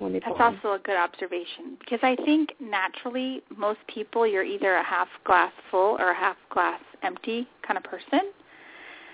[0.00, 5.08] That's also a good observation because I think naturally most people you're either a half
[5.24, 8.30] glass full or a half glass empty kind of person.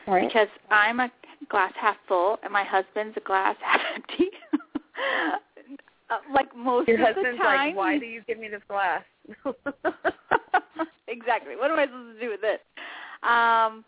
[0.06, 0.28] Right.
[0.28, 1.10] because I'm a
[1.48, 4.30] glass half full and my husband's a glass half empty.
[6.10, 7.68] Uh, like most Your of husband's the time.
[7.68, 9.02] like, why do you give me this glass?
[11.08, 11.56] exactly.
[11.56, 12.60] What am I supposed to do with it?
[13.26, 13.84] Um,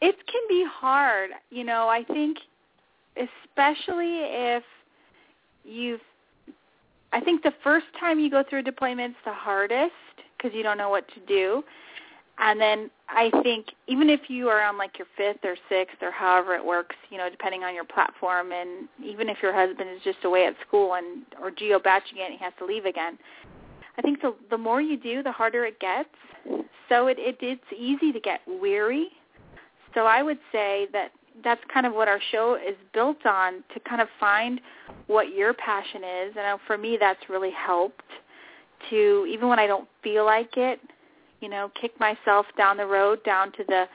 [0.00, 1.88] it can be hard, you know.
[1.88, 2.38] I think,
[3.16, 4.64] especially if
[5.64, 6.00] you've.
[7.12, 9.92] I think the first time you go through a deployment's the hardest
[10.36, 11.62] because you don't know what to do.
[12.42, 16.10] And then I think even if you are on like your fifth or sixth or
[16.10, 20.02] however it works, you know, depending on your platform, and even if your husband is
[20.02, 23.18] just away at school and or geo batching it and he has to leave again,
[23.98, 26.08] I think the the more you do, the harder it gets.
[26.88, 29.08] So it, it it's easy to get weary.
[29.94, 31.10] So I would say that
[31.44, 34.60] that's kind of what our show is built on to kind of find
[35.08, 36.34] what your passion is.
[36.36, 38.04] And uh, for me, that's really helped
[38.88, 40.80] to even when I don't feel like it,
[41.40, 43.86] you know, kick myself down the road down to the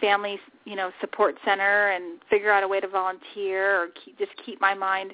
[0.00, 4.32] family, you know, support center and figure out a way to volunteer or keep, just
[4.44, 5.12] keep my mind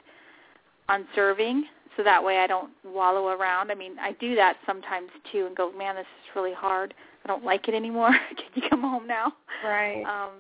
[0.89, 1.65] on serving
[1.97, 3.71] so that way I don't wallow around.
[3.71, 6.95] I mean, I do that sometimes too and go, man, this is really hard.
[7.25, 8.11] I don't like it anymore.
[8.37, 9.33] Can you come home now?
[9.65, 10.05] Right.
[10.05, 10.31] Um,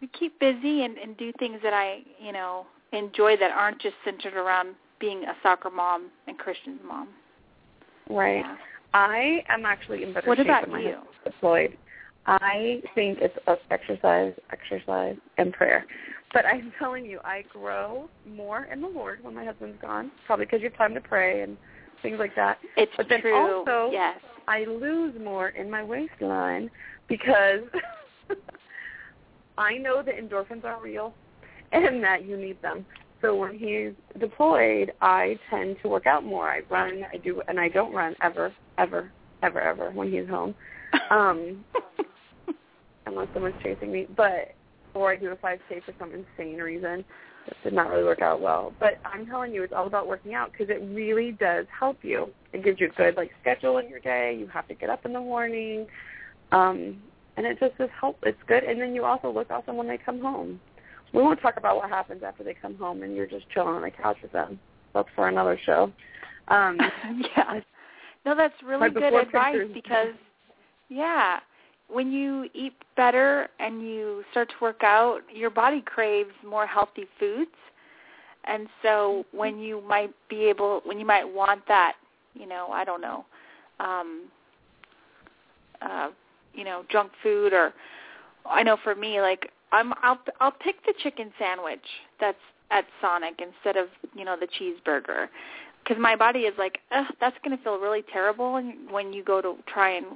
[0.00, 3.94] we keep busy and, and do things that I, you know, enjoy that aren't just
[4.04, 7.08] centered around being a soccer mom and Christian mom.
[8.10, 8.44] Right.
[8.96, 10.96] I am actually in better What shape about than my you?
[11.22, 11.76] deployed.
[12.24, 13.36] I think it's
[13.70, 15.84] exercise, exercise, and prayer.
[16.32, 20.46] But I'm telling you, I grow more in the Lord when my husband's gone, probably
[20.46, 21.58] because you have time to pray and
[22.00, 22.56] things like that.
[22.78, 23.58] It's but then true.
[23.58, 24.18] also, yes.
[24.48, 26.70] I lose more in my waistline
[27.06, 27.64] because
[29.58, 31.12] I know that endorphins are real
[31.72, 32.86] and that you need them.
[33.20, 36.48] So when he's deployed, I tend to work out more.
[36.48, 39.12] I run, I do, and I don't run ever, ever,
[39.42, 40.54] ever, ever when he's home,
[41.10, 41.64] um,
[43.06, 44.06] unless someone's chasing me.
[44.16, 44.56] But
[44.96, 47.04] or I do a 5K for some insane reason.
[47.46, 48.74] It did not really work out well.
[48.80, 52.30] But I'm telling you, it's all about working out because it really does help you.
[52.52, 54.36] It gives you a good like schedule in your day.
[54.38, 55.86] You have to get up in the morning,
[56.50, 57.00] um,
[57.36, 58.18] and it just is help.
[58.22, 58.64] It's good.
[58.64, 60.60] And then you also look awesome when they come home.
[61.12, 63.82] We won't talk about what happens after they come home and you're just chilling on
[63.82, 64.58] the couch with them.
[64.92, 65.92] That's for another show.
[66.48, 66.78] Um,
[67.36, 67.60] yeah.
[68.26, 69.70] No, that's really good advice pictures.
[69.72, 70.14] because,
[70.88, 71.38] yeah,
[71.88, 77.06] when you eat better and you start to work out, your body craves more healthy
[77.20, 77.52] foods.
[78.44, 81.94] And so when you might be able, when you might want that,
[82.34, 83.24] you know, I don't know,
[83.80, 84.22] um,
[85.80, 86.08] uh,
[86.52, 87.72] you know, junk food or
[88.48, 91.84] I know for me, like I'm, I'll I'll pick the chicken sandwich
[92.20, 92.38] that's
[92.70, 95.28] at Sonic instead of you know the cheeseburger,
[95.86, 98.60] because my body is like, Ugh, that's going to feel really terrible
[98.90, 100.06] when you go to try and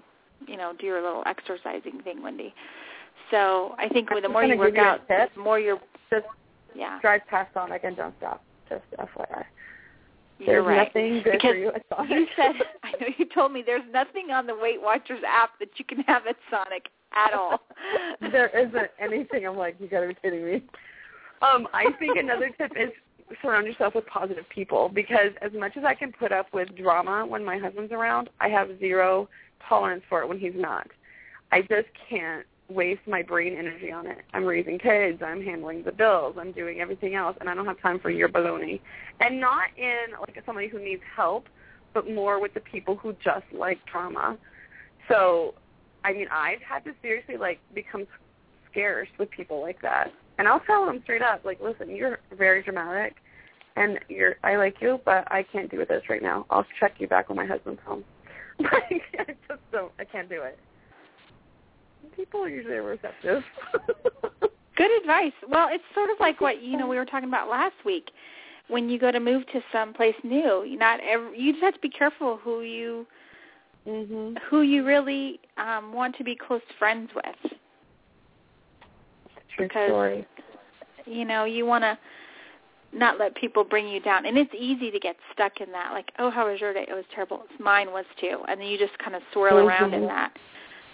[0.47, 2.55] you know do your little exercising thing, Wendy.
[3.31, 6.27] So I think the more you work you out, the more you're just
[6.75, 8.43] yeah drive past Sonic and don't stop.
[8.68, 9.45] Just FYI.
[10.39, 10.89] You're There's right.
[10.89, 12.11] nothing good because for you at Sonic.
[12.11, 12.53] You said
[12.83, 16.01] I know you told me there's nothing on the Weight Watchers app that you can
[16.01, 17.61] have at Sonic at all.
[18.21, 19.47] there isn't anything.
[19.47, 20.62] I'm like, you got to be kidding me.
[21.43, 22.91] Um, I think another tip is
[23.43, 27.24] surround yourself with positive people because as much as I can put up with drama
[27.26, 29.28] when my husband's around, I have zero
[29.68, 30.89] tolerance for it when he's not.
[31.53, 34.18] I just can't waste my brain energy on it.
[34.33, 37.81] I'm raising kids, I'm handling the bills, I'm doing everything else, and I don't have
[37.81, 38.81] time for your baloney.
[39.20, 41.47] And not in like somebody who needs help,
[41.93, 44.39] but more with the people who just like drama.
[45.09, 45.55] So,
[46.05, 48.07] I mean, I've had to seriously like become
[48.70, 50.12] scarce with people like that.
[50.41, 53.16] And I'll tell them straight up, like, listen, you're very dramatic,
[53.76, 56.47] and you're I like you, but I can't do this right now.
[56.49, 58.05] I'll check you back when my husband's home.
[58.59, 59.93] Like, I just don't.
[59.99, 60.59] I can't do it.
[62.14, 63.43] People are usually receptive.
[64.76, 65.32] Good advice.
[65.49, 68.11] Well, it's sort of like what you know we were talking about last week.
[68.68, 71.74] When you go to move to some place new, you not every, you just have
[71.74, 73.07] to be careful who you
[73.86, 74.36] mm-hmm.
[74.49, 77.53] who you really um want to be close friends with.
[79.57, 80.27] True because story.
[81.07, 81.99] you know you want to
[82.93, 86.11] not let people bring you down and it's easy to get stuck in that like
[86.19, 88.97] oh how was your day it was terrible mine was too and then you just
[88.99, 90.33] kind of swirl around in that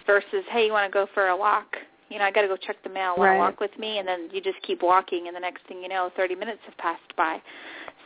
[0.07, 1.77] versus hey you want to go for a walk
[2.11, 3.35] you know i got to go check the mail want Right.
[3.35, 5.89] to walk with me and then you just keep walking and the next thing you
[5.89, 7.39] know 30 minutes have passed by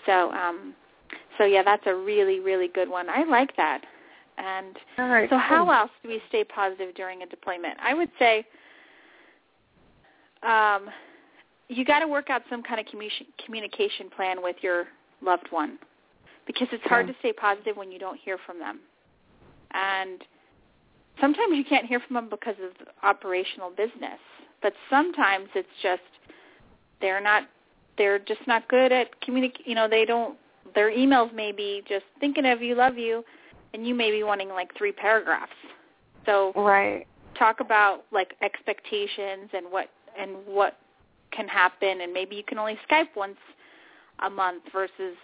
[0.07, 0.73] so um
[1.37, 3.83] so yeah that's a really really good one i like that
[4.39, 5.29] and right.
[5.29, 5.73] so how cool.
[5.75, 7.77] else do we stay positive during a deployment?
[7.83, 8.47] I would say
[10.43, 10.88] um,
[11.68, 14.86] you got to work out some kind of commu- communication plan with your
[15.22, 15.78] loved one
[16.47, 17.12] because it's hard Yeah.
[17.12, 18.80] to stay positive when you don't hear from them.
[19.72, 20.24] And
[21.20, 22.72] sometimes you can't hear from them because of
[23.03, 24.18] operational business,
[24.62, 26.03] but sometimes it's just
[27.01, 27.45] they're not
[27.99, 30.36] they're just not good at communic you know they don't
[30.74, 33.24] their emails may be just thinking of you love you
[33.74, 35.53] and you may be wanting like three paragraphs
[36.26, 37.07] so Right.
[37.38, 39.88] talk about like expectations and what
[40.21, 40.77] and what
[41.33, 43.37] can happen and maybe you can only Skype once
[44.21, 45.16] a month versus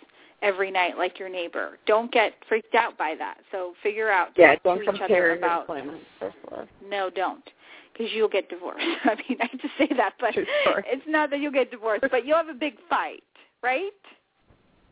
[0.43, 1.79] every night like your neighbor.
[1.87, 3.39] Don't get freaked out by that.
[3.51, 6.69] So figure out Yeah, talk don't to each compare other about sure.
[6.89, 7.45] no, don't.
[7.93, 8.85] Because you'll get divorced.
[9.05, 12.27] I mean, I hate to say that, but it's not that you'll get divorced, but
[12.27, 13.25] you'll have a big fight,
[13.63, 13.91] right?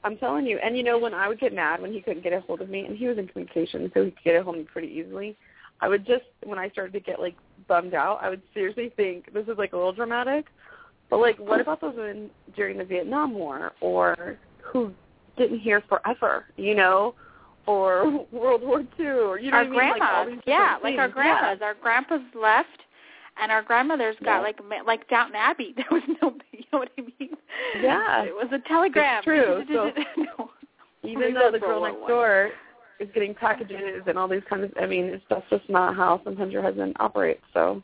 [0.05, 0.59] I'm telling you.
[0.63, 2.69] And you know, when I would get mad when he couldn't get a hold of
[2.69, 4.89] me, and he was in communication, so he could get a hold of me pretty
[4.89, 5.37] easily.
[5.81, 7.35] I would just, when I started to get like
[7.69, 10.47] bummed out, I would seriously think this is like a little dramatic,
[11.11, 14.93] but like, what about those women during the Vietnam War, or who
[15.37, 17.15] didn't hear forever, you know,
[17.67, 19.75] or World War II, or you know our I mean?
[19.77, 21.63] Like, all grandmas, these yeah, like our grandmas.
[21.63, 22.69] Our grandpas left,
[23.41, 24.41] and our grandmothers got Yeah.
[24.41, 25.75] like like Downton Abbey.
[25.77, 27.31] There was no, you know what I mean?
[27.81, 28.23] Yeah.
[28.25, 29.19] it was a telegram.
[29.19, 29.65] It's true.
[29.73, 29.91] So-
[30.39, 30.51] no.
[31.03, 32.51] even though the girl next door
[33.01, 36.21] is getting packages and all these kinds of I mean, it's that's just not how
[36.25, 37.43] sometimes your husband operates.
[37.53, 37.83] So,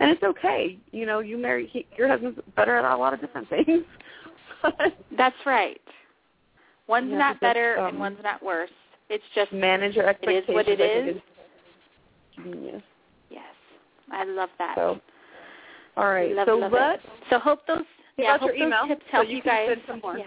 [0.00, 0.78] and it's okay.
[0.90, 3.84] You know, you marry he, your husband's better at a lot of different things.
[5.16, 5.80] That's right.
[6.88, 8.70] One's Yeah, not better and um, one's not worse.
[9.10, 10.44] It's just Manage your expectations.
[10.48, 10.80] it is what it
[11.16, 11.22] is.
[12.36, 12.82] Genius.
[13.30, 13.42] Yes,
[14.12, 14.74] I love that.
[14.76, 15.00] So,
[15.96, 16.34] all right.
[16.34, 17.00] love, so love let it.
[17.30, 17.82] So hope those
[18.16, 19.68] yeah, hope your email those tips so help you you can guys.
[19.68, 20.18] send some more.
[20.18, 20.26] Yes.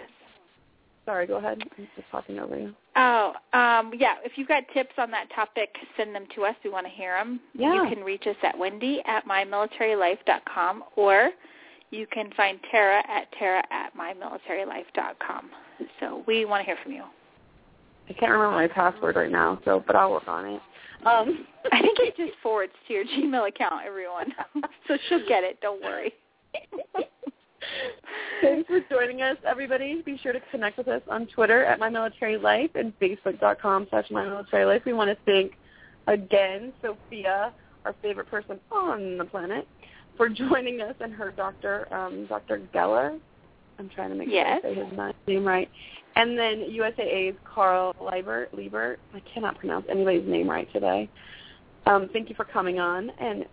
[1.06, 1.62] Sorry, go ahead.
[1.78, 2.74] I'm just talking over you.
[2.96, 4.16] Oh, um, yeah.
[4.24, 6.56] If you've got tips on that topic, send them to us.
[6.64, 7.40] We want to hear them.
[7.54, 7.84] Yeah.
[7.84, 11.32] You can reach us at Wendy at mymilitarylife.com or
[11.92, 15.50] you can find Tara at Tara at mymilitarylife.com.
[16.00, 17.04] So we want to hear from you.
[18.10, 20.62] I can't remember my password right now, so but I'll work on it.
[21.06, 24.34] Um, I think it just forwards to your Gmail account, everyone.
[24.88, 25.60] so she'll get it.
[25.62, 26.14] Don't worry.
[28.42, 30.02] Thanks for joining us, everybody.
[30.06, 34.06] Be sure to connect with us on Twitter at My Military Life and Facebook.com slash
[34.12, 34.82] My Military Life.
[34.86, 35.54] We want to thank
[36.08, 37.54] again Sofia,
[37.86, 39.68] our favorite person on the planet,
[40.18, 42.62] for joining us and her doctor, um, Dr.
[42.74, 43.20] Geller.
[43.80, 44.62] I'm trying to make Yes.
[44.62, 45.70] sure I say his name right.
[46.16, 48.54] And then USAA's Carl Liebert.
[48.54, 48.98] Liebert.
[49.14, 51.10] I cannot pronounce anybody's name right today.
[51.86, 53.10] Um, thank you for coming on.
[53.12, 53.46] And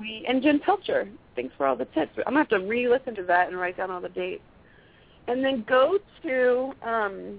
[0.00, 1.08] we and Jen Pilcher.
[1.36, 2.12] Thanks for all the tips.
[2.18, 4.42] I'm gonna have to re-listen to that and write down all the dates.
[5.28, 7.38] and then go to um,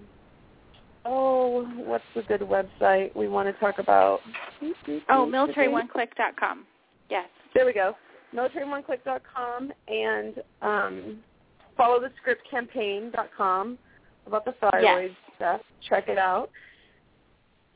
[1.06, 4.20] oh, what's the good website we want to talk about?
[5.10, 6.66] Oh, militaryoneclick.com.
[7.10, 7.28] Yes.
[7.54, 7.96] There we go.
[8.34, 11.20] Militaryoneclick.com and um,
[11.78, 13.78] follow the script campaign.com
[14.26, 15.36] about the thyroid Yes.
[15.36, 15.62] stuff.
[15.90, 16.50] Check it out.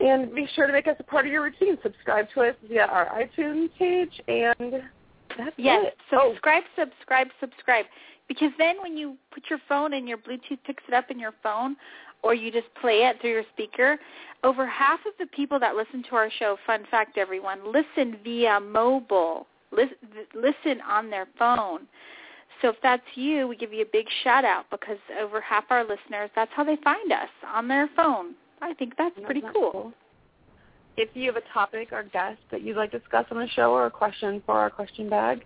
[0.00, 1.76] And be sure to make us a part of your routine.
[1.82, 4.82] Subscribe to us via our iTunes page, and
[5.36, 5.86] that's Yes.
[5.86, 5.98] it.
[6.12, 6.30] Oh.
[6.30, 7.86] Subscribe, subscribe, subscribe.
[8.28, 11.32] Because then when you put your phone and your Bluetooth picks it up in your
[11.42, 11.76] phone,
[12.22, 13.98] or you just play it through your speaker,
[14.44, 18.60] over half of the people that listen to our show, fun fact everyone, listen via
[18.60, 21.88] mobile, listen on their phone.
[22.60, 25.82] So if that's you, we give you a big shout out because over half our
[25.84, 28.34] listeners, that's how they find us, on their phone.
[28.60, 29.92] I think that's pretty cool.
[30.96, 33.72] If you have a topic or guest that you'd like to discuss on the show
[33.72, 35.44] or a question for our question bag,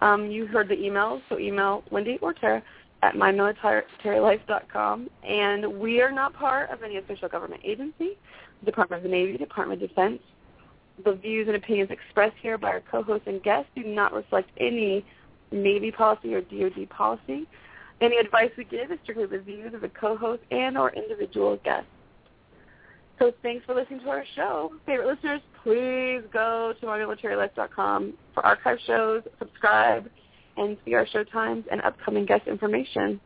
[0.00, 2.62] um, you heard the email, so email Wendy or Tara
[3.02, 5.10] at mymilitarylife.com.
[5.28, 8.16] And we are not part of any official government agency,
[8.64, 10.20] Department of the Navy, Department of Defense.
[11.04, 15.04] The views and opinions expressed here by our co-hosts and guests do not reflect any
[15.50, 17.46] Navy policy or DoD policy.
[18.00, 21.88] Any advice we give is strictly the views of the co-host and or individual guests.
[23.22, 24.72] So thanks for listening to our show.
[24.84, 30.10] Favorite listeners, please go to mymilitarylife.com for archive shows, subscribe,
[30.56, 33.20] and see our show times and upcoming guest information.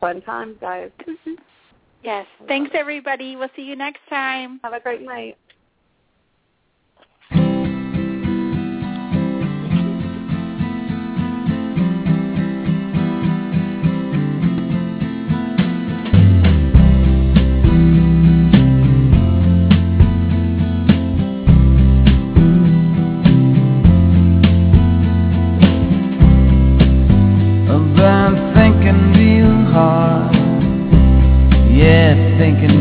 [0.00, 0.90] Fun times, guys.
[2.04, 2.26] Yes.
[2.46, 3.34] Thanks, everybody.
[3.34, 4.60] We'll see you next time.
[4.62, 5.36] Have a great night.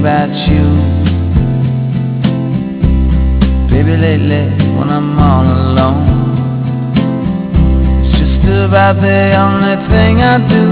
[0.07, 0.67] about you.
[3.67, 4.43] Baby, lately
[4.77, 6.07] when I'm all alone
[7.99, 10.65] It's just about the only thing I do.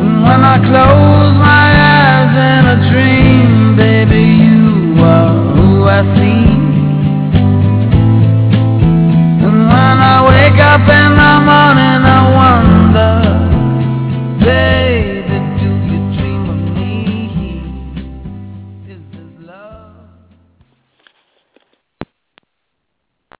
[0.00, 1.66] And when I close my
[1.98, 6.46] eyes in a dream Baby, you are who I see.
[9.46, 12.19] And when I wake up in the morning